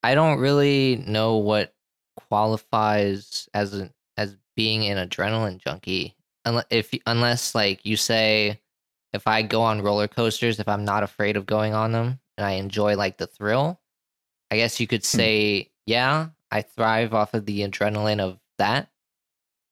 [0.04, 1.74] I don't really know what
[2.16, 6.16] qualifies as an as being an adrenaline junkie.
[6.46, 8.60] Unless if unless like you say
[9.14, 12.46] if I go on roller coasters, if I'm not afraid of going on them and
[12.46, 13.82] I enjoy like the thrill,
[14.52, 15.18] I guess you could hmm.
[15.18, 18.90] say, yeah, I thrive off of the adrenaline of that.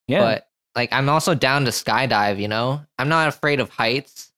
[0.06, 0.20] Yeah.
[0.20, 2.80] But like I'm also down to skydive, you know?
[2.98, 4.32] I'm not afraid of heights,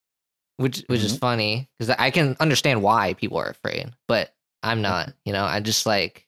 [0.57, 1.21] which which is Mhm.
[1.21, 5.45] funny because I can understand why people are afraid, but I'm not, you know?
[5.45, 6.27] I just like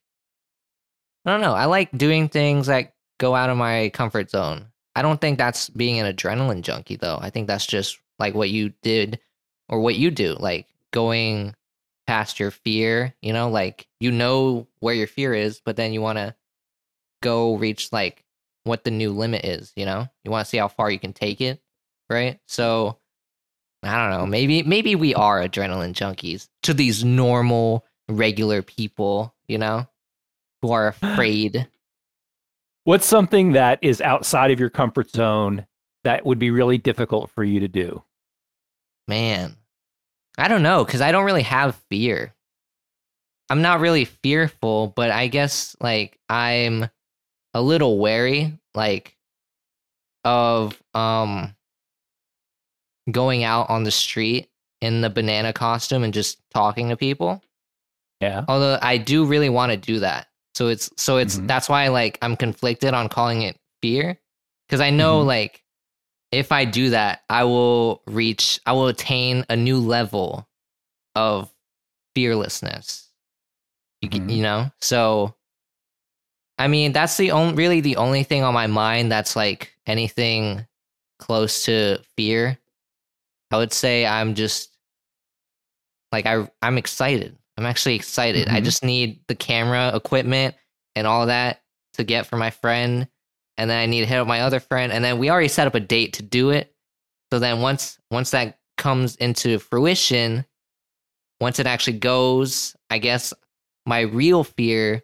[1.24, 1.54] I don't know.
[1.54, 4.66] I like doing things that go out of my comfort zone.
[4.96, 7.18] I don't think that's being an adrenaline junkie though.
[7.20, 9.20] I think that's just like what you did
[9.68, 11.54] or what you do, like going
[12.06, 16.00] past your fear, you know, like you know where your fear is, but then you
[16.00, 16.34] want to
[17.22, 18.24] go reach like
[18.64, 20.06] what the new limit is, you know?
[20.24, 21.60] You want to see how far you can take it,
[22.08, 22.38] right?
[22.46, 22.98] So
[23.82, 24.26] I don't know.
[24.26, 29.86] Maybe maybe we are adrenaline junkies to these normal regular people, you know,
[30.60, 31.68] who are afraid.
[32.84, 35.66] What's something that is outside of your comfort zone
[36.02, 38.02] that would be really difficult for you to do?
[39.06, 39.56] Man,
[40.38, 42.34] I don't know because I don't really have fear.
[43.50, 46.88] I'm not really fearful, but I guess like I'm
[47.54, 49.16] a little wary, like
[50.24, 51.54] of um
[53.10, 54.48] going out on the street
[54.80, 57.42] in the banana costume and just talking to people.
[58.20, 58.44] Yeah.
[58.48, 60.28] Although I do really want to do that.
[60.54, 61.46] So it's so it's Mhm.
[61.48, 64.18] that's why like I'm conflicted on calling it fear
[64.68, 65.26] because I know Mhm.
[65.26, 65.62] like
[66.32, 70.48] if I do that, I will reach I will attain a new level
[71.14, 71.52] of
[72.14, 73.08] fearlessness.
[74.00, 74.36] You, g- Mhm.
[74.36, 74.70] you know?
[74.80, 75.34] So
[76.58, 80.66] I mean, that's the only really the only thing on my mind that's like anything
[81.18, 82.58] close to fear.
[83.50, 84.76] I would say I'm just
[86.12, 87.36] like I I'm excited.
[87.56, 88.48] I'm actually excited.
[88.48, 88.64] I Mhm.
[88.64, 90.54] just need the camera equipment
[90.96, 91.62] and all that
[91.94, 93.08] to get for my friend
[93.58, 95.66] and then I need to hit up my other friend and then we already set
[95.66, 96.74] up a date to do it.
[97.32, 100.44] So then once once that comes into fruition,
[101.40, 103.32] once it actually goes, I guess
[103.86, 105.02] my real fear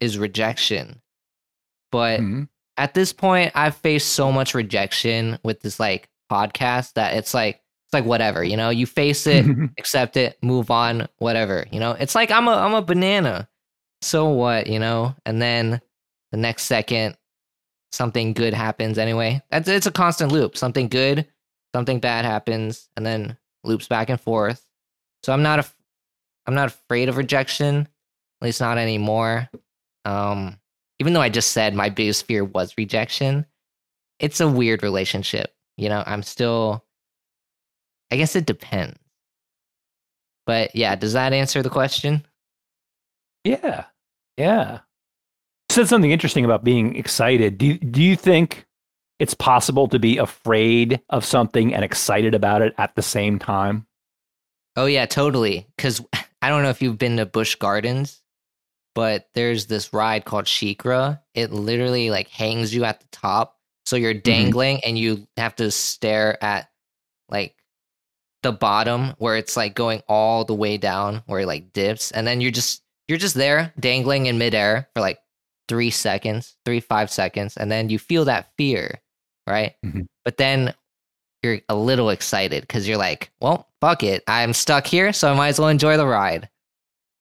[0.00, 1.00] is rejection.
[1.92, 2.48] But Mhm.
[2.76, 7.62] at this point I've faced so much rejection with this like podcast that it's like
[7.86, 9.46] it's like whatever, you know, you face it,
[9.78, 11.66] accept it, move on, whatever.
[11.70, 13.48] You know, it's like I'm a I'm a banana.
[14.02, 15.14] So what, you know?
[15.24, 15.80] And then
[16.32, 17.16] the next second
[17.96, 19.42] something good happens anyway.
[19.50, 20.56] That's it's a constant loop.
[20.56, 21.26] Something good,
[21.74, 24.64] something bad happens, and then loops back and forth.
[25.22, 25.66] So I'm not a
[26.46, 27.88] I'm not afraid of rejection,
[28.40, 29.48] at least not anymore.
[30.04, 30.58] Um
[30.98, 33.46] even though I just said my biggest fear was rejection,
[34.18, 35.54] it's a weird relationship.
[35.76, 36.84] You know, I'm still
[38.12, 38.98] I guess it depends.
[40.46, 42.24] But yeah, does that answer the question?
[43.42, 43.86] Yeah.
[44.36, 44.80] Yeah.
[45.76, 47.58] Said something interesting about being excited.
[47.58, 48.64] Do you, do you think
[49.18, 53.86] it's possible to be afraid of something and excited about it at the same time?
[54.76, 55.66] Oh yeah, totally.
[55.76, 56.02] Cause
[56.40, 58.22] I don't know if you've been to Busch Gardens,
[58.94, 61.20] but there's this ride called SheiKra.
[61.34, 63.58] It literally like hangs you at the top.
[63.84, 64.22] So you're mm-hmm.
[64.22, 66.70] dangling and you have to stare at
[67.28, 67.54] like
[68.42, 72.12] the bottom where it's like going all the way down where it like dips.
[72.12, 75.18] And then you're just you're just there dangling in midair for like
[75.68, 79.00] three seconds, three, five seconds, and then you feel that fear,
[79.46, 79.74] right?
[79.84, 80.06] Mhm.
[80.24, 80.74] But then
[81.42, 84.22] you're a little excited because you're like, well, fuck it.
[84.26, 86.48] I'm stuck here, so I might as well enjoy the ride.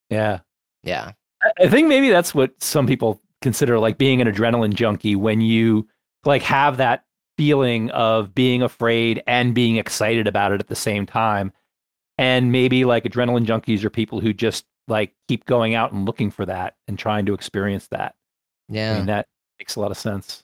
[0.09, 0.39] Yeah.
[0.83, 1.11] Yeah.
[1.59, 5.87] I think maybe that's what some people consider like being an adrenaline junkie when you
[6.23, 7.03] like have that
[7.37, 11.51] feeling of being afraid and being excited about it at the same time.
[12.17, 16.31] And maybe like adrenaline junkies are people who just like keep going out and looking
[16.31, 18.15] for that and trying to experience that.
[18.70, 18.97] I Yeah.
[18.97, 19.28] mean, that
[19.59, 20.43] makes a lot of sense.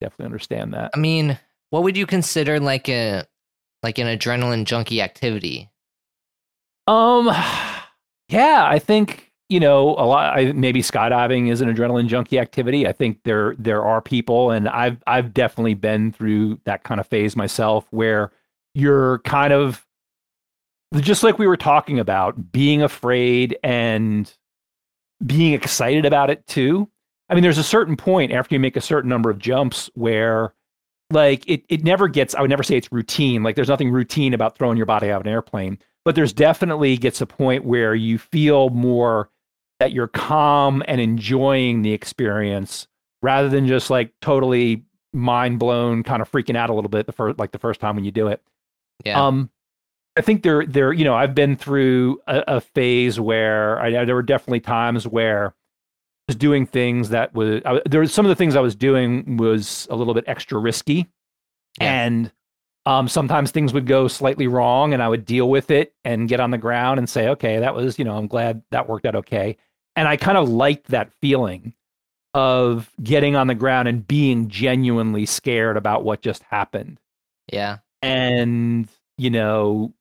[0.00, 0.90] Definitely understand that.
[0.94, 1.38] I mean,
[1.70, 3.26] what would you consider like a
[3.82, 5.70] like an adrenaline junkie activity?
[6.86, 7.26] Um,
[8.28, 10.38] yeah, I think you know a lot.
[10.38, 12.86] I, maybe skydiving is an adrenaline junkie activity.
[12.86, 17.06] I think there there are people, and I've I've definitely been through that kind of
[17.06, 18.32] phase myself, where
[18.74, 19.86] you're kind of
[20.96, 24.32] just like we were talking about, being afraid and
[25.24, 26.88] being excited about it too.
[27.30, 30.52] I mean, there's a certain point after you make a certain number of jumps where
[31.10, 34.32] like it, it never gets i would never say it's routine like there's nothing routine
[34.32, 37.94] about throwing your body out of an airplane but there's definitely gets a point where
[37.94, 39.28] you feel more
[39.80, 42.86] that you're calm and enjoying the experience
[43.22, 47.12] rather than just like totally mind blown kind of freaking out a little bit the
[47.12, 48.40] first like the first time when you do it
[49.04, 49.26] Yeah.
[49.26, 49.50] um
[50.16, 54.14] i think there there you know i've been through a, a phase where I, there
[54.14, 55.54] were definitely times where
[56.30, 59.36] was doing things that was I, there was some of the things I was doing
[59.36, 61.08] was a little bit extra risky,
[61.80, 62.04] Yeah.
[62.04, 62.32] and
[62.86, 66.40] um, sometimes things would go slightly wrong, and I would deal with it and get
[66.40, 69.16] on the ground and say, okay, that was you know I'm glad that worked out
[69.16, 69.56] okay,
[69.96, 71.74] and I kind of liked that feeling.
[72.32, 77.00] of getting on the ground and being genuinely scared about what just happened.
[77.52, 77.78] Yeah.
[78.02, 79.92] And, you know,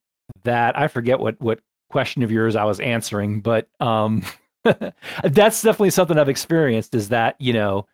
[0.44, 1.60] that I forget what what
[1.90, 4.22] question of yours I was answering, but um
[5.24, 7.88] that's definitely something I've experienced is that, you know,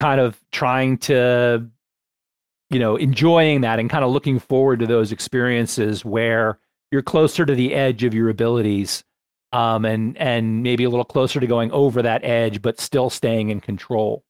[0.00, 1.70] kind of trying to
[2.72, 6.58] you know, enjoying that and kind of looking forward to those experiences where
[6.90, 9.04] you're closer to the edge of your abilities
[9.52, 13.50] um, and and maybe a little closer to going over that edge, but still staying
[13.50, 14.24] in control.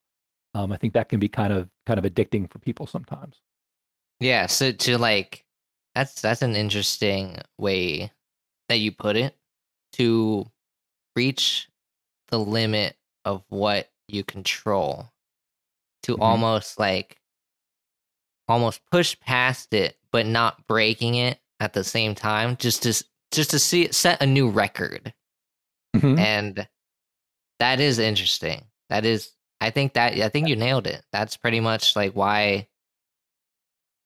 [0.55, 3.41] Um, I think that can be kind of kind of addicting for people sometimes.
[4.19, 4.47] Yeah.
[4.47, 5.45] So to like,
[5.95, 8.11] that's that's an interesting way
[8.69, 9.37] that you put it
[9.93, 10.47] to
[11.15, 11.69] reach
[12.33, 15.13] the limit of what you control
[16.03, 16.23] to Mhm.
[16.23, 17.21] almost like
[18.49, 23.51] almost push past it but not breaking it at the same time just to just
[23.51, 25.15] to see set a new record
[25.95, 26.19] Mhm.
[26.19, 26.69] and
[27.61, 31.61] that is interesting that is i think that i think you nailed it that's pretty
[31.61, 32.67] much like why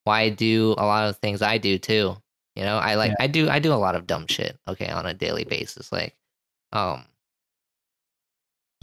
[0.05, 2.15] why i do a lot of things i do too
[2.55, 3.17] you know i like Yeah.
[3.21, 6.15] i do i do a lot of dumb shit okay on a daily basis like
[6.73, 7.07] um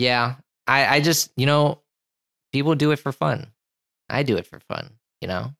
[0.04, 0.36] yeah
[0.68, 1.80] i i just you know
[2.51, 3.47] people do it for fun
[4.10, 4.91] i do it for fun
[5.22, 5.54] you know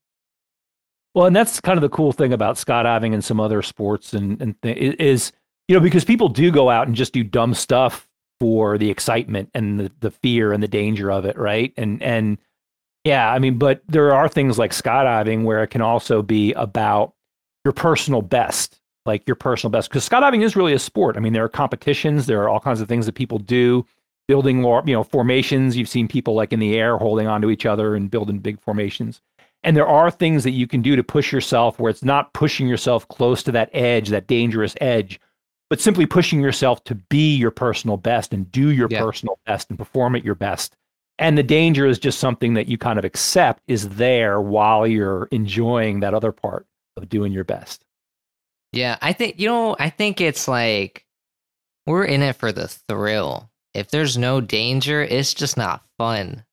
[1.16, 4.41] Well, and that's kind of the cool thing about skydiving and some other sports and
[4.41, 5.32] and th- is
[5.68, 8.08] you know because people do go out and just do dumb stuff
[8.39, 11.74] for the excitement and the, the fear and the danger of it, right?
[11.78, 12.38] And and
[13.06, 17.14] yeah, I mean, but there are things like skydiving where it can also be about
[17.64, 21.16] your personal best, like your personal best, because skydiving is really a sport.
[21.16, 23.86] I mean, there are competitions, there are all kinds of things that people do,
[24.28, 25.76] building more, you know, formations.
[25.78, 29.22] You've seen people like in the air holding onto each other and building big formations.
[29.64, 32.68] And there are things that you can do to push yourself where it's not pushing
[32.68, 35.20] yourself close to that edge, that dangerous edge,
[35.70, 39.02] but simply pushing yourself to be your personal best and do your Yeah.
[39.02, 40.76] personal best and perform at your best.
[41.18, 45.28] And the danger is just something that you kind of accept is there while you're
[45.32, 46.66] enjoying that other part
[46.98, 47.86] of doing your best.
[48.74, 51.06] Yeah, I think you know, I think it's like
[51.86, 53.50] we're in it for the thrill.
[53.74, 56.46] If there's no danger, it's just not fun.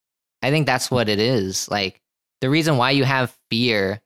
[0.42, 1.68] I think that's what it is.
[1.68, 2.00] Like
[2.40, 4.00] the reason why you have fear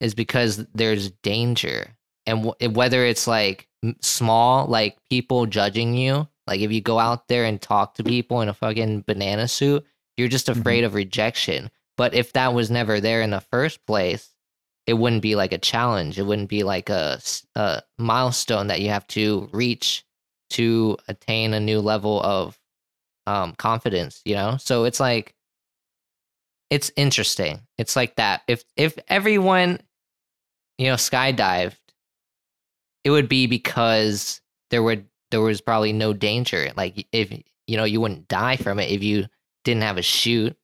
[0.00, 1.96] is because there's danger.
[2.26, 3.68] And w- whether it's like
[4.00, 8.40] small, like people judging you, like if you go out there and talk to people
[8.40, 9.84] in a fucking banana suit,
[10.16, 10.60] you're just mm-hmm.
[10.60, 11.70] afraid of rejection.
[11.96, 14.28] But if that was never there in the first place,
[14.86, 16.18] it wouldn't be like a challenge.
[16.18, 17.20] It wouldn't be like a,
[17.54, 20.04] a milestone that you have to reach
[20.52, 22.58] to attain a new level of
[23.26, 24.20] um, confidence.
[24.24, 25.34] You know, so it's like
[26.70, 27.60] it's interesting.
[27.78, 28.42] It's like that.
[28.48, 29.80] If if everyone,
[30.78, 31.76] you know, skydived,
[33.04, 34.40] it would be because
[34.70, 36.70] there would there was probably no danger.
[36.76, 37.32] Like if
[37.66, 39.26] you know you wouldn't die from it if you
[39.64, 40.56] didn't have a chute.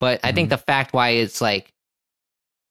[0.00, 0.50] But I think Mhm.
[0.50, 1.72] the fact why it's like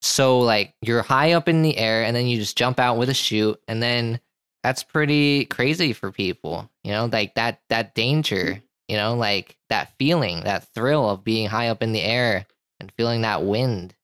[0.02, 3.10] so like you're high up in the air and then you just jump out with
[3.10, 4.20] a chute and then
[4.64, 9.92] that's pretty crazy for people you know like that that danger you know like that
[9.98, 12.46] feeling that thrill of being high up in the air
[12.80, 13.96] and feeling that wind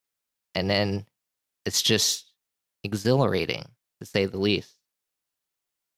[0.56, 1.06] and then
[1.66, 2.32] it's just
[2.84, 3.64] exhilarating
[3.99, 4.76] to say the least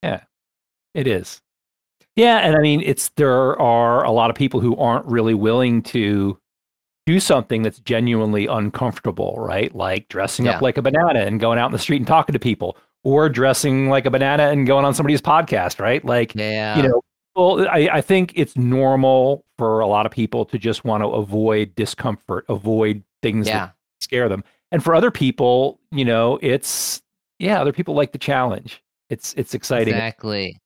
[0.03, 0.21] Yeah.
[0.93, 1.41] It is.
[2.15, 5.81] Yeah, and I mean it's there are a lot of people who aren't really willing
[5.83, 6.39] to
[7.05, 9.75] do something that's genuinely uncomfortable, right?
[9.75, 10.55] Like dressing Yeah.
[10.55, 13.29] up like a banana and going out in the street and talking to people or
[13.29, 16.03] dressing like a banana and going on somebody's podcast, right?
[16.03, 16.75] Like yeah.
[16.75, 17.01] you know,
[17.35, 21.07] well, I, I think it's normal for a lot of people to just want to
[21.07, 23.67] avoid discomfort, avoid things yeah.
[23.67, 24.43] that scare them.
[24.71, 27.01] And for other people, you know, it's
[27.37, 28.81] yeah, other people like the challenge.
[29.09, 29.93] It's it's exciting.
[29.93, 30.59] Exactly.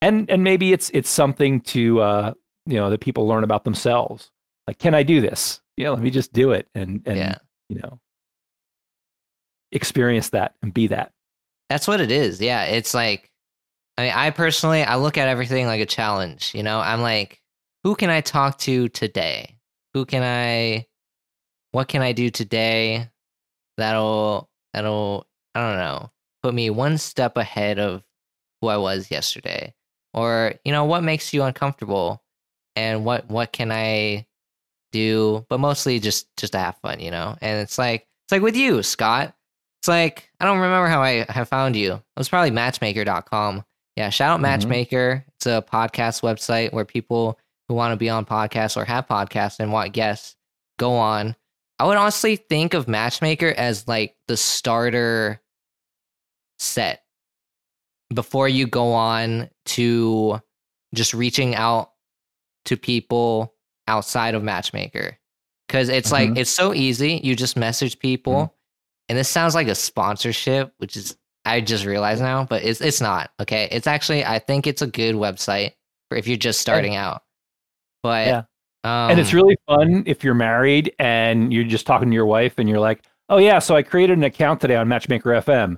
[0.00, 2.32] And and maybe it's it's something to uh
[2.64, 4.30] you know that people learn about themselves.
[4.66, 5.60] Like can i do this?
[5.76, 7.34] Yeah let me just do it and and yeah.
[7.68, 8.00] you know
[9.72, 11.12] experience that and be that
[11.70, 12.40] That's what it is.
[12.40, 13.30] Yeah, it's like
[13.96, 16.80] I mean, I personally I look at everything like a challenge, you know?
[16.80, 17.40] I'm like,
[17.84, 19.56] who can I talk to today?
[19.94, 20.86] Who can I
[21.72, 23.08] what can I do today
[23.76, 26.10] that'll that'll I don't know,
[26.42, 28.02] put me one step ahead of
[28.60, 29.74] who I was yesterday?
[30.12, 32.22] Or, you know, what makes you uncomfortable
[32.74, 34.26] and what what can I
[34.92, 35.46] do?
[35.48, 37.36] But mostly just just to have fun, you know?
[37.40, 39.34] And it's like it's like with you, Scott.
[39.80, 41.94] It's like I don't remember how I have found you.
[41.94, 43.64] It was probably matchmaker.com.
[43.96, 44.42] Yeah, shout out Mhm.
[44.42, 45.24] Matchmaker.
[45.36, 47.38] It's a podcast website where people
[47.68, 50.36] who want to be on podcasts or have podcasts and want guests
[50.78, 51.34] go on.
[51.78, 55.40] I would honestly think of Matchmaker as like the starter
[56.58, 57.02] set
[58.12, 60.40] before you go on to
[60.94, 61.92] just reaching out
[62.66, 63.54] to people
[63.88, 65.16] outside of Matchmaker
[65.66, 66.12] because it's Mhm.
[66.12, 67.20] like it's so easy.
[67.22, 68.54] You just message people, Mm-hmm.
[69.10, 73.00] And this sounds like a sponsorship, which is I just realized now, but it's it's
[73.00, 73.32] not.
[73.40, 75.72] Okay, it's actually I think it's a good website
[76.08, 77.22] for if you're just starting out.
[78.04, 78.38] But Yeah.
[78.84, 82.54] um, and it's really fun if you're married and you're just talking to your wife
[82.58, 85.76] and you're like, "Oh yeah, so I created an account today on Matchmaker FM,"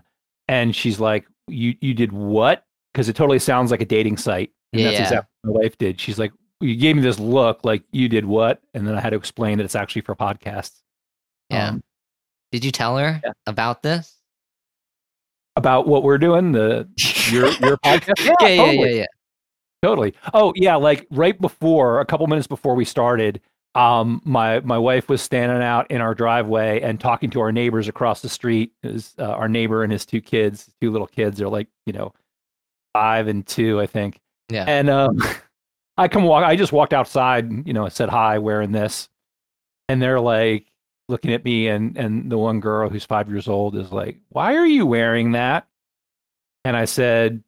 [0.49, 4.51] and she's like, "You you did what?" Because it totally sounds like a dating site,
[4.75, 5.03] and that's Yeah.
[5.05, 5.99] exactly what my wife did.
[6.01, 9.11] She's like, "You gave me this look, like you did what?" And then I had
[9.11, 10.83] to explain that it's actually for podcasts.
[11.51, 11.69] yeah.
[11.71, 11.83] Um,
[12.53, 13.33] Did you tell her yeah.
[13.47, 14.23] about this?
[15.57, 16.89] about what we're doing, the
[17.31, 18.25] your your podcast.
[18.25, 18.91] yeah, yeah, totally.
[18.91, 19.07] yeah, yeah.
[19.83, 20.15] Totally.
[20.33, 23.41] Oh yeah, like right before, a couple minutes before we started,
[23.75, 27.89] um, my my wife was standing out in our driveway and talking to our neighbors
[27.89, 28.73] across the street.
[28.83, 32.13] Is uh, our neighbor and his two kids, two little kids, they're like you know
[32.93, 34.21] five and two, I think.
[34.49, 34.65] Yeah.
[34.69, 35.21] And um,
[35.97, 36.45] I come walk.
[36.45, 39.09] I just walked outside, you know, I said hi, wearing this,
[39.89, 40.67] and they're like
[41.09, 44.57] looking at me, and and the one girl who's five years old is like, "Why
[44.57, 45.67] are you wearing that?"
[46.65, 47.43] And I said,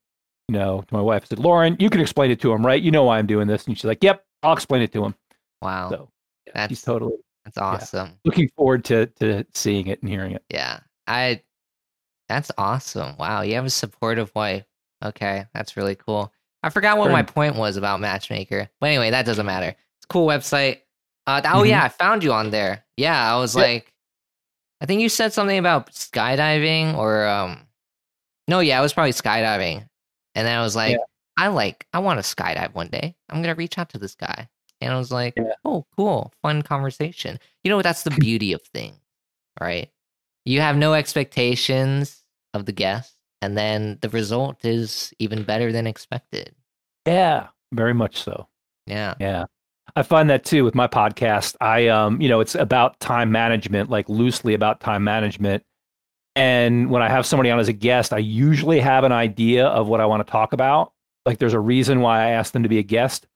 [0.49, 2.83] you know, to my wife, I said, Lauren, you can explain it to him, right?
[2.83, 3.67] You know why I'm doing this.
[3.67, 5.15] And she's like, Yep, I'll explain it to him.
[5.63, 6.11] Wow, So
[6.49, 8.19] yeah, That's- totally that's awesome.
[8.25, 10.43] looking forward to to seeing it and hearing it.
[10.51, 10.81] Yeah.
[11.07, 11.43] I
[12.29, 13.17] that's awesome.
[13.19, 14.65] Wow, you have a supportive wife.
[15.05, 16.33] Okay, that's really cool.
[16.63, 18.69] I forgot what my point was about Matchmaker.
[18.81, 19.69] But anyway, that doesn't matter.
[19.69, 20.81] It's a cool website.
[21.27, 21.69] Uh oh Mhm.
[21.69, 22.85] yeah, I found you on there.
[22.97, 23.63] Yeah, I was Yep.
[23.63, 23.93] like
[24.81, 27.67] I think you said something about skydiving or um
[28.49, 29.89] no, yeah, it was probably skydiving.
[30.35, 31.05] And then I was like, Yeah.
[31.37, 33.17] I like I want to skydive one day.
[33.31, 34.49] I'm gonna reach out to this guy.
[34.81, 35.55] And I was like, Yeah.
[35.65, 37.39] oh, cool, fun conversation.
[37.63, 38.99] You know, what that's the beauty of things,
[39.61, 39.91] right?
[40.45, 42.23] You have no expectations
[42.53, 46.55] of the guest, and then the result is even better than expected.
[47.07, 48.49] Yeah, very much so.
[48.87, 49.15] Yeah.
[49.19, 49.47] Yeah.
[49.97, 51.57] I find that too with my podcast.
[51.61, 55.63] I um, you know, it's about time management, like loosely about time management.
[56.37, 59.87] And when I have somebody on as a guest, I usually have an idea of
[59.87, 60.93] what I want to talk about.
[61.25, 63.27] Like there's a reason why I asked them to be a guest.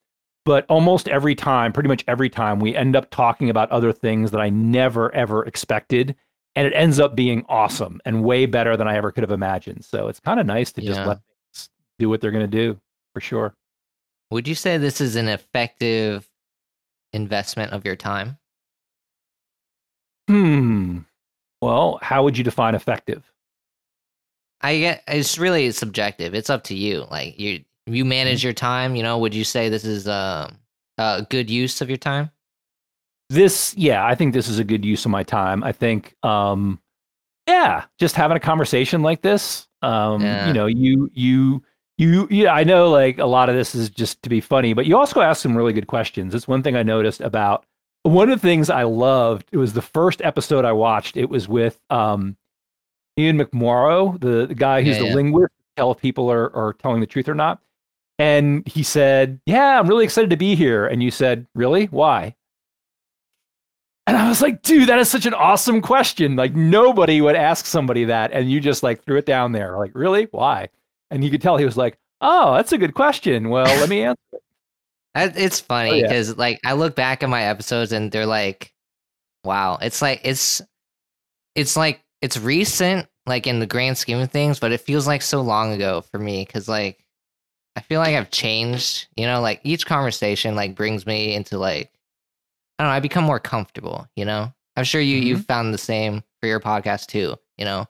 [0.44, 4.30] But almost every time, pretty much every time, we end up talking about other things
[4.32, 6.16] that I never ever expected.
[6.56, 9.84] And it ends up being awesome and way better than I ever could have imagined.
[9.84, 11.06] So it's kind of nice to just Yeah.
[11.06, 11.18] let
[11.54, 11.68] things
[12.00, 12.80] do what they're going to do
[13.14, 13.54] for sure.
[14.30, 16.27] Would you say this is an effective
[17.12, 18.38] investment of your time?
[20.28, 20.98] Hmm.
[21.60, 23.30] Well, how would you define effective?
[24.60, 26.34] I get it's really subjective.
[26.34, 27.06] It's up to you.
[27.10, 30.58] Like you you manage your time, you know, would you say this is um
[30.98, 32.30] a good use of your time?
[33.30, 35.62] This, yeah, I think this is a good use of my time.
[35.62, 36.80] I think, um,
[37.46, 40.46] yeah, just having a conversation like this, um, Yeah.
[40.48, 41.62] you know, you, you,
[41.98, 44.86] you, yeah, I know like a lot of this is just to be funny, but
[44.86, 46.34] you also asked some really good questions.
[46.34, 47.66] It's one thing I noticed about
[48.04, 49.48] one of the things I loved.
[49.52, 51.16] It was the first episode I watched.
[51.16, 52.36] It was with um,
[53.18, 55.14] Ian McMorrow, the, the guy who's Yeah, the yeah.
[55.14, 57.60] linguist, tell if people are, are telling the truth or not.
[58.18, 60.86] And he said, Yeah, I'm really excited to be here.
[60.86, 61.86] And you said, Really?
[61.86, 62.34] Why?
[64.06, 66.34] And I was like, dude, that is such an awesome question.
[66.34, 68.32] Like nobody would ask somebody that.
[68.32, 69.76] And you just like threw it down there.
[69.76, 70.28] Like, really?
[70.30, 70.68] Why?
[71.10, 73.48] And you could tell he was like, Oh, that's a good question.
[73.48, 74.18] Well, let me answer.
[74.32, 76.02] it." It's oh, funny Oh, yeah.
[76.08, 78.72] because like I look back at my episodes and they're like,
[79.44, 80.60] wow, it's like it's
[81.54, 85.22] it's like it's recent, like in the grand scheme of things, but it feels like
[85.22, 87.04] so long ago for me because like
[87.76, 89.06] I feel like I've changed.
[89.16, 91.92] You know, like each conversation like brings me into like
[92.78, 92.96] I don't know.
[92.96, 94.06] I become more comfortable.
[94.16, 95.42] You know, I'm sure you you mm-hmm.
[95.42, 97.36] found the same for your podcast too.
[97.56, 97.86] You know,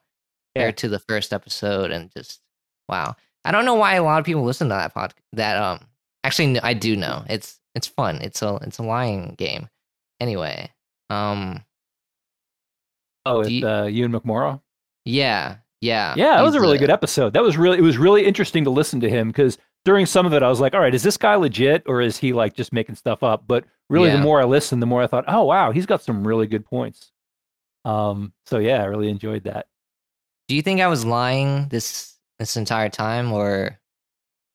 [0.54, 0.62] Yeah.
[0.62, 2.40] compared to the first episode and just
[2.88, 3.14] wow.
[3.44, 5.80] I don't know why a lot of people listen to that pod that um
[6.24, 7.24] actually I do know.
[7.28, 8.16] It's it's fun.
[8.22, 9.68] It's a it's a lying game.
[10.20, 10.70] Anyway,
[11.10, 11.62] um
[13.26, 14.60] Oh, with you- uh, Ewan McMorrow.
[15.04, 16.14] yeah, yeah.
[16.16, 17.32] Yeah, that was a really a- good episode.
[17.34, 20.32] That was really it was really interesting to listen to him because during some of
[20.32, 22.72] it I was like, all right, is this guy legit or is he like just
[22.72, 23.44] making stuff up?
[23.46, 26.26] But really, the more I listened, the more I thought, oh wow, he's got some
[26.26, 27.12] really good points.
[27.84, 29.66] Um, so yeah, I really enjoyed that.
[30.48, 33.78] Do you think I was lying this this entire time or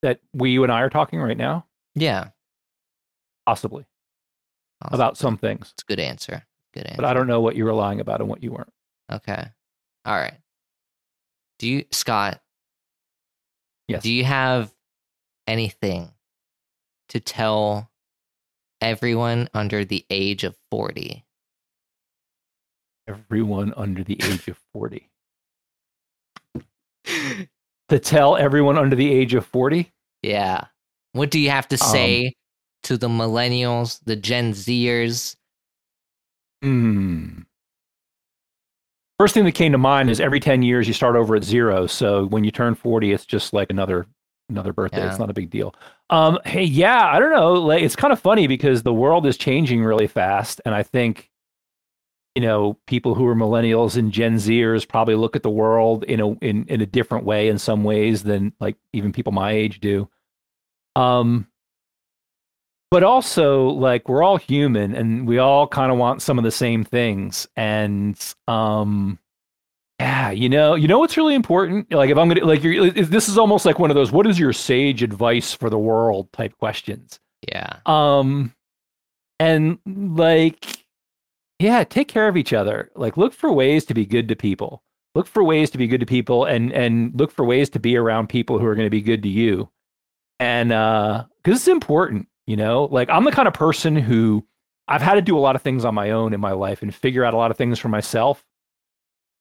[0.02, 1.66] That we, you and I are talking right now,
[1.96, 2.30] yeah?
[3.46, 3.86] possibly
[4.82, 4.96] Awesome.
[4.96, 6.44] about some things, It's a good answer.
[6.74, 6.96] Good answer.
[7.02, 8.72] but I don't know what you were lying about and what you weren't.
[9.12, 9.46] Okay.
[10.06, 10.34] All right.
[11.60, 12.42] Do you Scott,
[13.88, 14.02] Yes.
[14.04, 14.74] do you have
[15.46, 16.10] anything
[17.10, 17.92] to tell
[18.82, 21.24] everyone under the age of 40?
[23.08, 25.10] Everyone under the age of forty.
[27.94, 29.91] To tell everyone under the age of forty,
[30.24, 30.65] Yeah.
[31.11, 32.34] What do you have to Um, say
[32.84, 35.36] to the millennials, the Gen Zers?
[36.64, 37.41] Hmm.
[39.20, 41.86] First thing that came to mind is every 10 years you start over at zero.
[41.86, 44.07] So when you turn 40, it's just like another
[44.49, 44.98] another birthday.
[44.98, 45.10] Yeah.
[45.11, 45.76] It's not a big deal.
[46.10, 47.53] Um, hey, yeah, I don't know.
[47.53, 51.30] Like, it's kind of funny because the world is changing really fast, and I think
[52.36, 56.20] you know people who are millennials and Gen Zers probably look at the world in
[56.20, 59.80] a in in a different way in some ways than like even people my age
[59.80, 60.10] do.
[60.96, 61.48] Um,
[62.92, 66.52] but also like we're all human and we all kind of want some of the
[66.52, 69.18] same things and um
[70.00, 73.28] yeah you know you know what's really important like if i'm gonna like you're this
[73.30, 76.56] is almost like one of those what is your sage advice for the world type
[76.60, 77.78] questions Yeah.
[77.88, 78.54] um
[79.40, 80.83] and like
[81.64, 82.91] yeah take care of each other.
[82.95, 84.84] Like look for ways to be good to people.
[85.15, 87.95] Look for ways to be good to people and and look for ways to be
[87.95, 89.69] around people who are going to be good to you.
[90.40, 92.85] And uh because it's important you know?
[92.91, 94.45] Like i'm the kind of person who
[94.88, 96.94] i've had to do a lot of things on my own in my life and
[96.94, 98.44] figure out a lot of things for myself.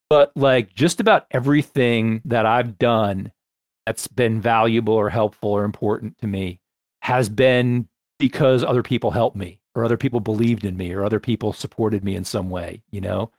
[0.08, 3.32] But like just about everything that i've done
[3.86, 6.60] that's been valuable or helpful or important to me
[7.00, 7.88] has been
[8.18, 12.04] because other people helped me or other people believed in me or other people supported
[12.04, 13.30] me in some way you know?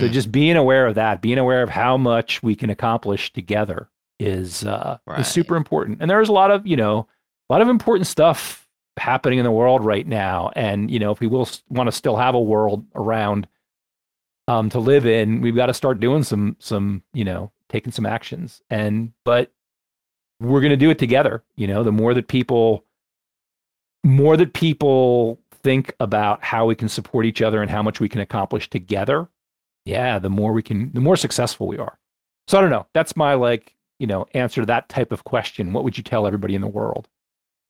[0.00, 3.32] So Mm, just being aware of that being aware of how much we can accomplish
[3.32, 3.88] together
[4.18, 5.20] is uh Right.
[5.20, 5.98] is super important.
[6.00, 7.08] And there's a lot of you know
[7.48, 8.68] a lot of important stuff
[8.98, 10.50] happening in the world right now.
[10.54, 13.48] And you know if we will want to still have a world around
[14.48, 18.04] um to live in we've got to start doing some some you know taking some
[18.04, 18.60] actions.
[18.68, 19.50] And but
[20.40, 21.82] we're going to do it together you know?
[21.82, 22.84] The more that people
[24.04, 28.08] more that people think about how we can support each other and how much we
[28.08, 29.28] can accomplish together
[29.84, 31.98] yeah the more we can the more successful we are
[32.48, 35.72] so i don't know that's my like you know answer to that type of question
[35.72, 37.08] what would you tell everybody in the world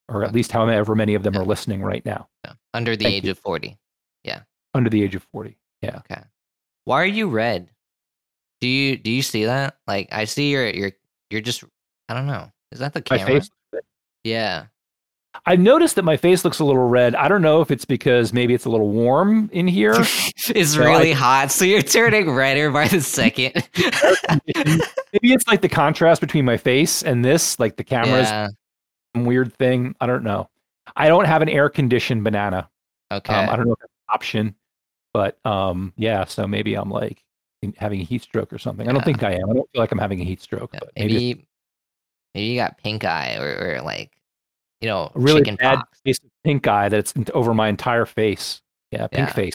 [0.09, 2.53] or at least however many of them are listening right now yeah.
[2.73, 3.31] Under the Thank age you.
[3.33, 3.77] of 40.
[4.25, 4.43] Yeah.
[4.75, 6.23] under the age of 40 yeah Okay.
[6.85, 7.71] Why are you red?
[8.61, 9.77] Do you do you see that?
[9.87, 10.93] Like I see you're you're
[11.31, 11.63] you're just
[12.09, 12.51] I don't know.
[12.73, 13.41] Is that the camera?
[14.25, 14.67] Yeah.
[15.47, 18.33] I've noticed that my face looks a little red i don't know if it's because
[18.33, 19.95] maybe it's a little warm in here
[20.49, 23.55] it's I- really hot, so you're turning redder by the second.
[25.15, 28.49] maybe it's like the contrast between my face and this like the camera's yeah.
[29.15, 30.49] weird thing i don't know
[30.97, 32.69] i don't have an air conditioned banana
[33.13, 33.35] Okay.
[33.35, 34.55] Um, I don't know if that's an option,
[35.13, 36.25] but um, yeah.
[36.25, 37.23] So maybe I'm like
[37.77, 38.89] having a heat stroke or something.
[38.89, 39.51] I don't think I am.
[39.51, 41.47] I don't feel like I'm having a heat stroke, Yeah, but maybe, maybe
[42.35, 44.13] maybe you got pink eye or, or like
[44.81, 46.01] you know a really bad pox.
[46.05, 48.63] case of pink eye that's over my entire face.
[48.91, 49.33] Yeah, pink Yeah.
[49.35, 49.55] face.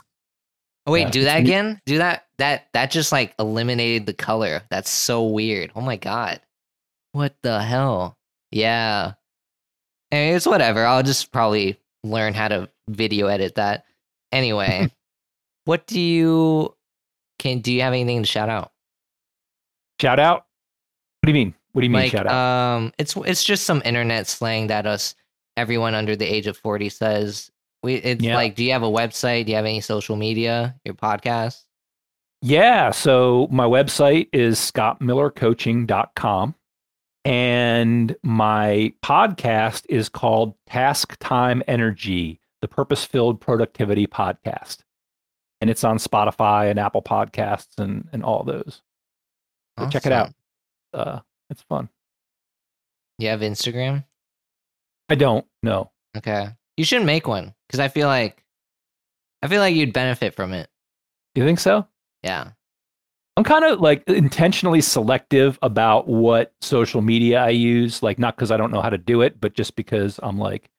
[0.88, 1.82] Oh wait, yeah, do that again?
[1.86, 4.62] Do that that that just like eliminated the color.
[4.70, 5.72] That's so weird.
[5.76, 6.42] Oh my god.
[7.14, 8.18] What the hell?
[8.52, 9.14] Yeah.
[10.12, 10.86] And it's whatever.
[10.86, 13.86] I'll just probably learn how to video edit that.
[14.32, 14.92] Anyway,
[15.66, 16.76] what do you
[17.40, 18.72] can do you have anything to shout out?
[20.00, 20.46] Shout out.
[21.22, 21.56] What do you mean?
[21.76, 22.34] What do you mean like shout out?
[22.78, 25.14] um it's it's just some internet slang that us
[25.58, 27.52] everyone under the age of 40 says.
[27.84, 28.36] We it's Yeah.
[28.36, 29.46] like do you have a website?
[29.46, 30.76] Do you have any social media?
[30.86, 31.64] Your podcast?
[32.42, 32.92] Yeah.
[32.92, 36.56] So my website is scottmillercoaching.com.
[37.24, 44.80] And my podcast is called Task Time Energy, the purpose filled productivity podcast.
[45.60, 48.84] And it's on Spotify and Apple Podcasts and, and all those.
[49.80, 50.34] So check it out.
[50.94, 51.20] Uh,
[51.50, 51.90] it's fun.
[53.20, 54.04] You have Instagram?
[55.10, 55.92] I don't No.
[56.18, 56.48] Okay.
[56.78, 58.44] You should make one because I feel like
[59.42, 60.70] I feel like you'd benefit from it.
[61.36, 61.88] You think so?
[62.24, 62.52] Yeah.
[63.38, 68.50] I'm kind of like intentionally selective about what social media I use, like not because
[68.50, 70.70] I don't know how to do it, but just because I'm like,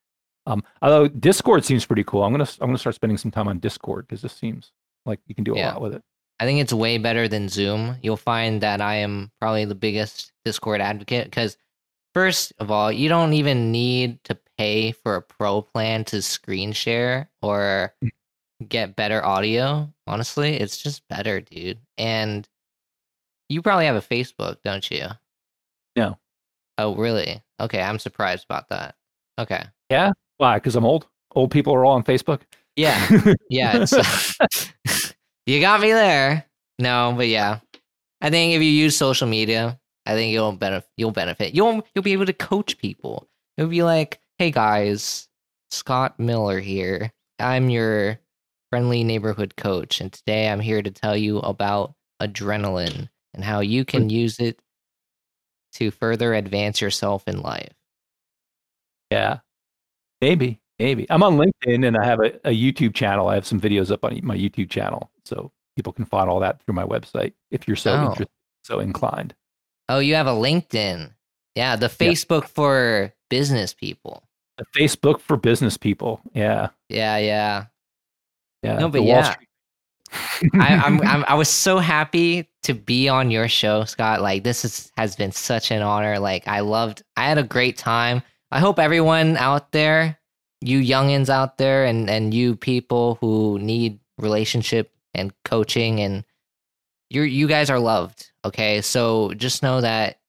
[0.47, 2.22] um, although Discord seems pretty cool.
[2.24, 4.72] I'm gonna I'm gonna start spending some time on Discord because this seems
[5.05, 5.72] like you can do a Yeah.
[5.74, 6.02] lot with it.
[6.38, 7.96] I think it's way better than Zoom.
[8.02, 11.56] You'll find that I am probably the biggest Discord advocate because,
[12.14, 16.72] first of all, you don't even need to pay for a pro plan to screen
[16.72, 18.10] share or mm.
[18.68, 19.90] get better audio.
[20.06, 21.78] Honestly, it's just better, dude.
[21.96, 22.46] And
[23.48, 25.06] you probably have a Facebook, don't you?
[25.94, 26.18] No.
[26.78, 27.42] Oh, really?
[27.60, 28.94] Okay, I'm surprised about that.
[29.38, 29.64] Okay.
[29.90, 30.12] Yeah.
[30.36, 30.56] Why?
[30.56, 31.06] Because I'm old.
[31.34, 32.42] Old people are all on Facebook.
[32.76, 33.08] Yeah.
[33.48, 33.86] Yeah.
[33.90, 34.46] Uh,
[35.47, 36.44] You got me there.
[36.78, 37.60] No, but yeah.
[38.20, 40.90] I think if you use social media, I think you'll benefit.
[40.97, 41.55] You'll benefit.
[41.55, 43.28] You'll you'll be able to coach people.
[43.56, 45.28] You'll be like, "Hey guys,
[45.70, 47.12] Scott Miller here.
[47.39, 48.18] I'm your
[48.70, 53.85] friendly neighborhood coach, and today I'm here to tell you about adrenaline and how you
[53.85, 54.10] can hmm.
[54.10, 54.59] use it
[55.74, 57.73] to further advance yourself in life."
[59.10, 59.39] yeah,
[60.20, 60.60] maybe.
[60.78, 63.28] Maybe I'm on LinkedIn and I have a, a YouTube channel.
[63.28, 66.62] I have some videos up on my YouTube channel, so people can find all that
[66.62, 68.01] through my website if you're so Oh.
[68.07, 68.28] interested,
[68.65, 69.35] so inclined.
[69.89, 71.12] Oh, you have a LinkedIn.
[71.55, 74.23] Yeah, the Facebook for business people.
[74.59, 76.20] A Facebook for business people.
[76.35, 77.65] Yeah, Yeah, yeah.
[78.62, 78.78] yeah.
[78.78, 79.32] No, the but Wall yeah.
[79.32, 79.48] Street-
[80.55, 84.23] I, I'm, I'm I was so happy to be on your show, Scott.
[84.23, 86.19] Like this is, has been such an honor.
[86.19, 87.03] Like I loved.
[87.16, 88.23] I had a great time.
[88.53, 90.16] I hope everyone out there,
[90.61, 96.24] you youngins out there, and and you people who need relationship and coaching, and
[97.10, 98.30] you're you guys are loved.
[98.44, 100.20] Okay, so just know that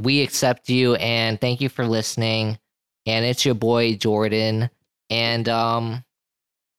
[0.00, 2.58] we accept you, and thank you for listening.
[3.06, 4.70] And it's your boy Jordan,
[5.10, 6.04] and um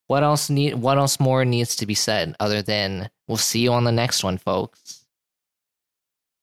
[0.08, 3.72] what else need what else more needs to be said other than we'll see you
[3.72, 5.06] on the next one folks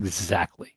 [0.01, 0.75] exactly.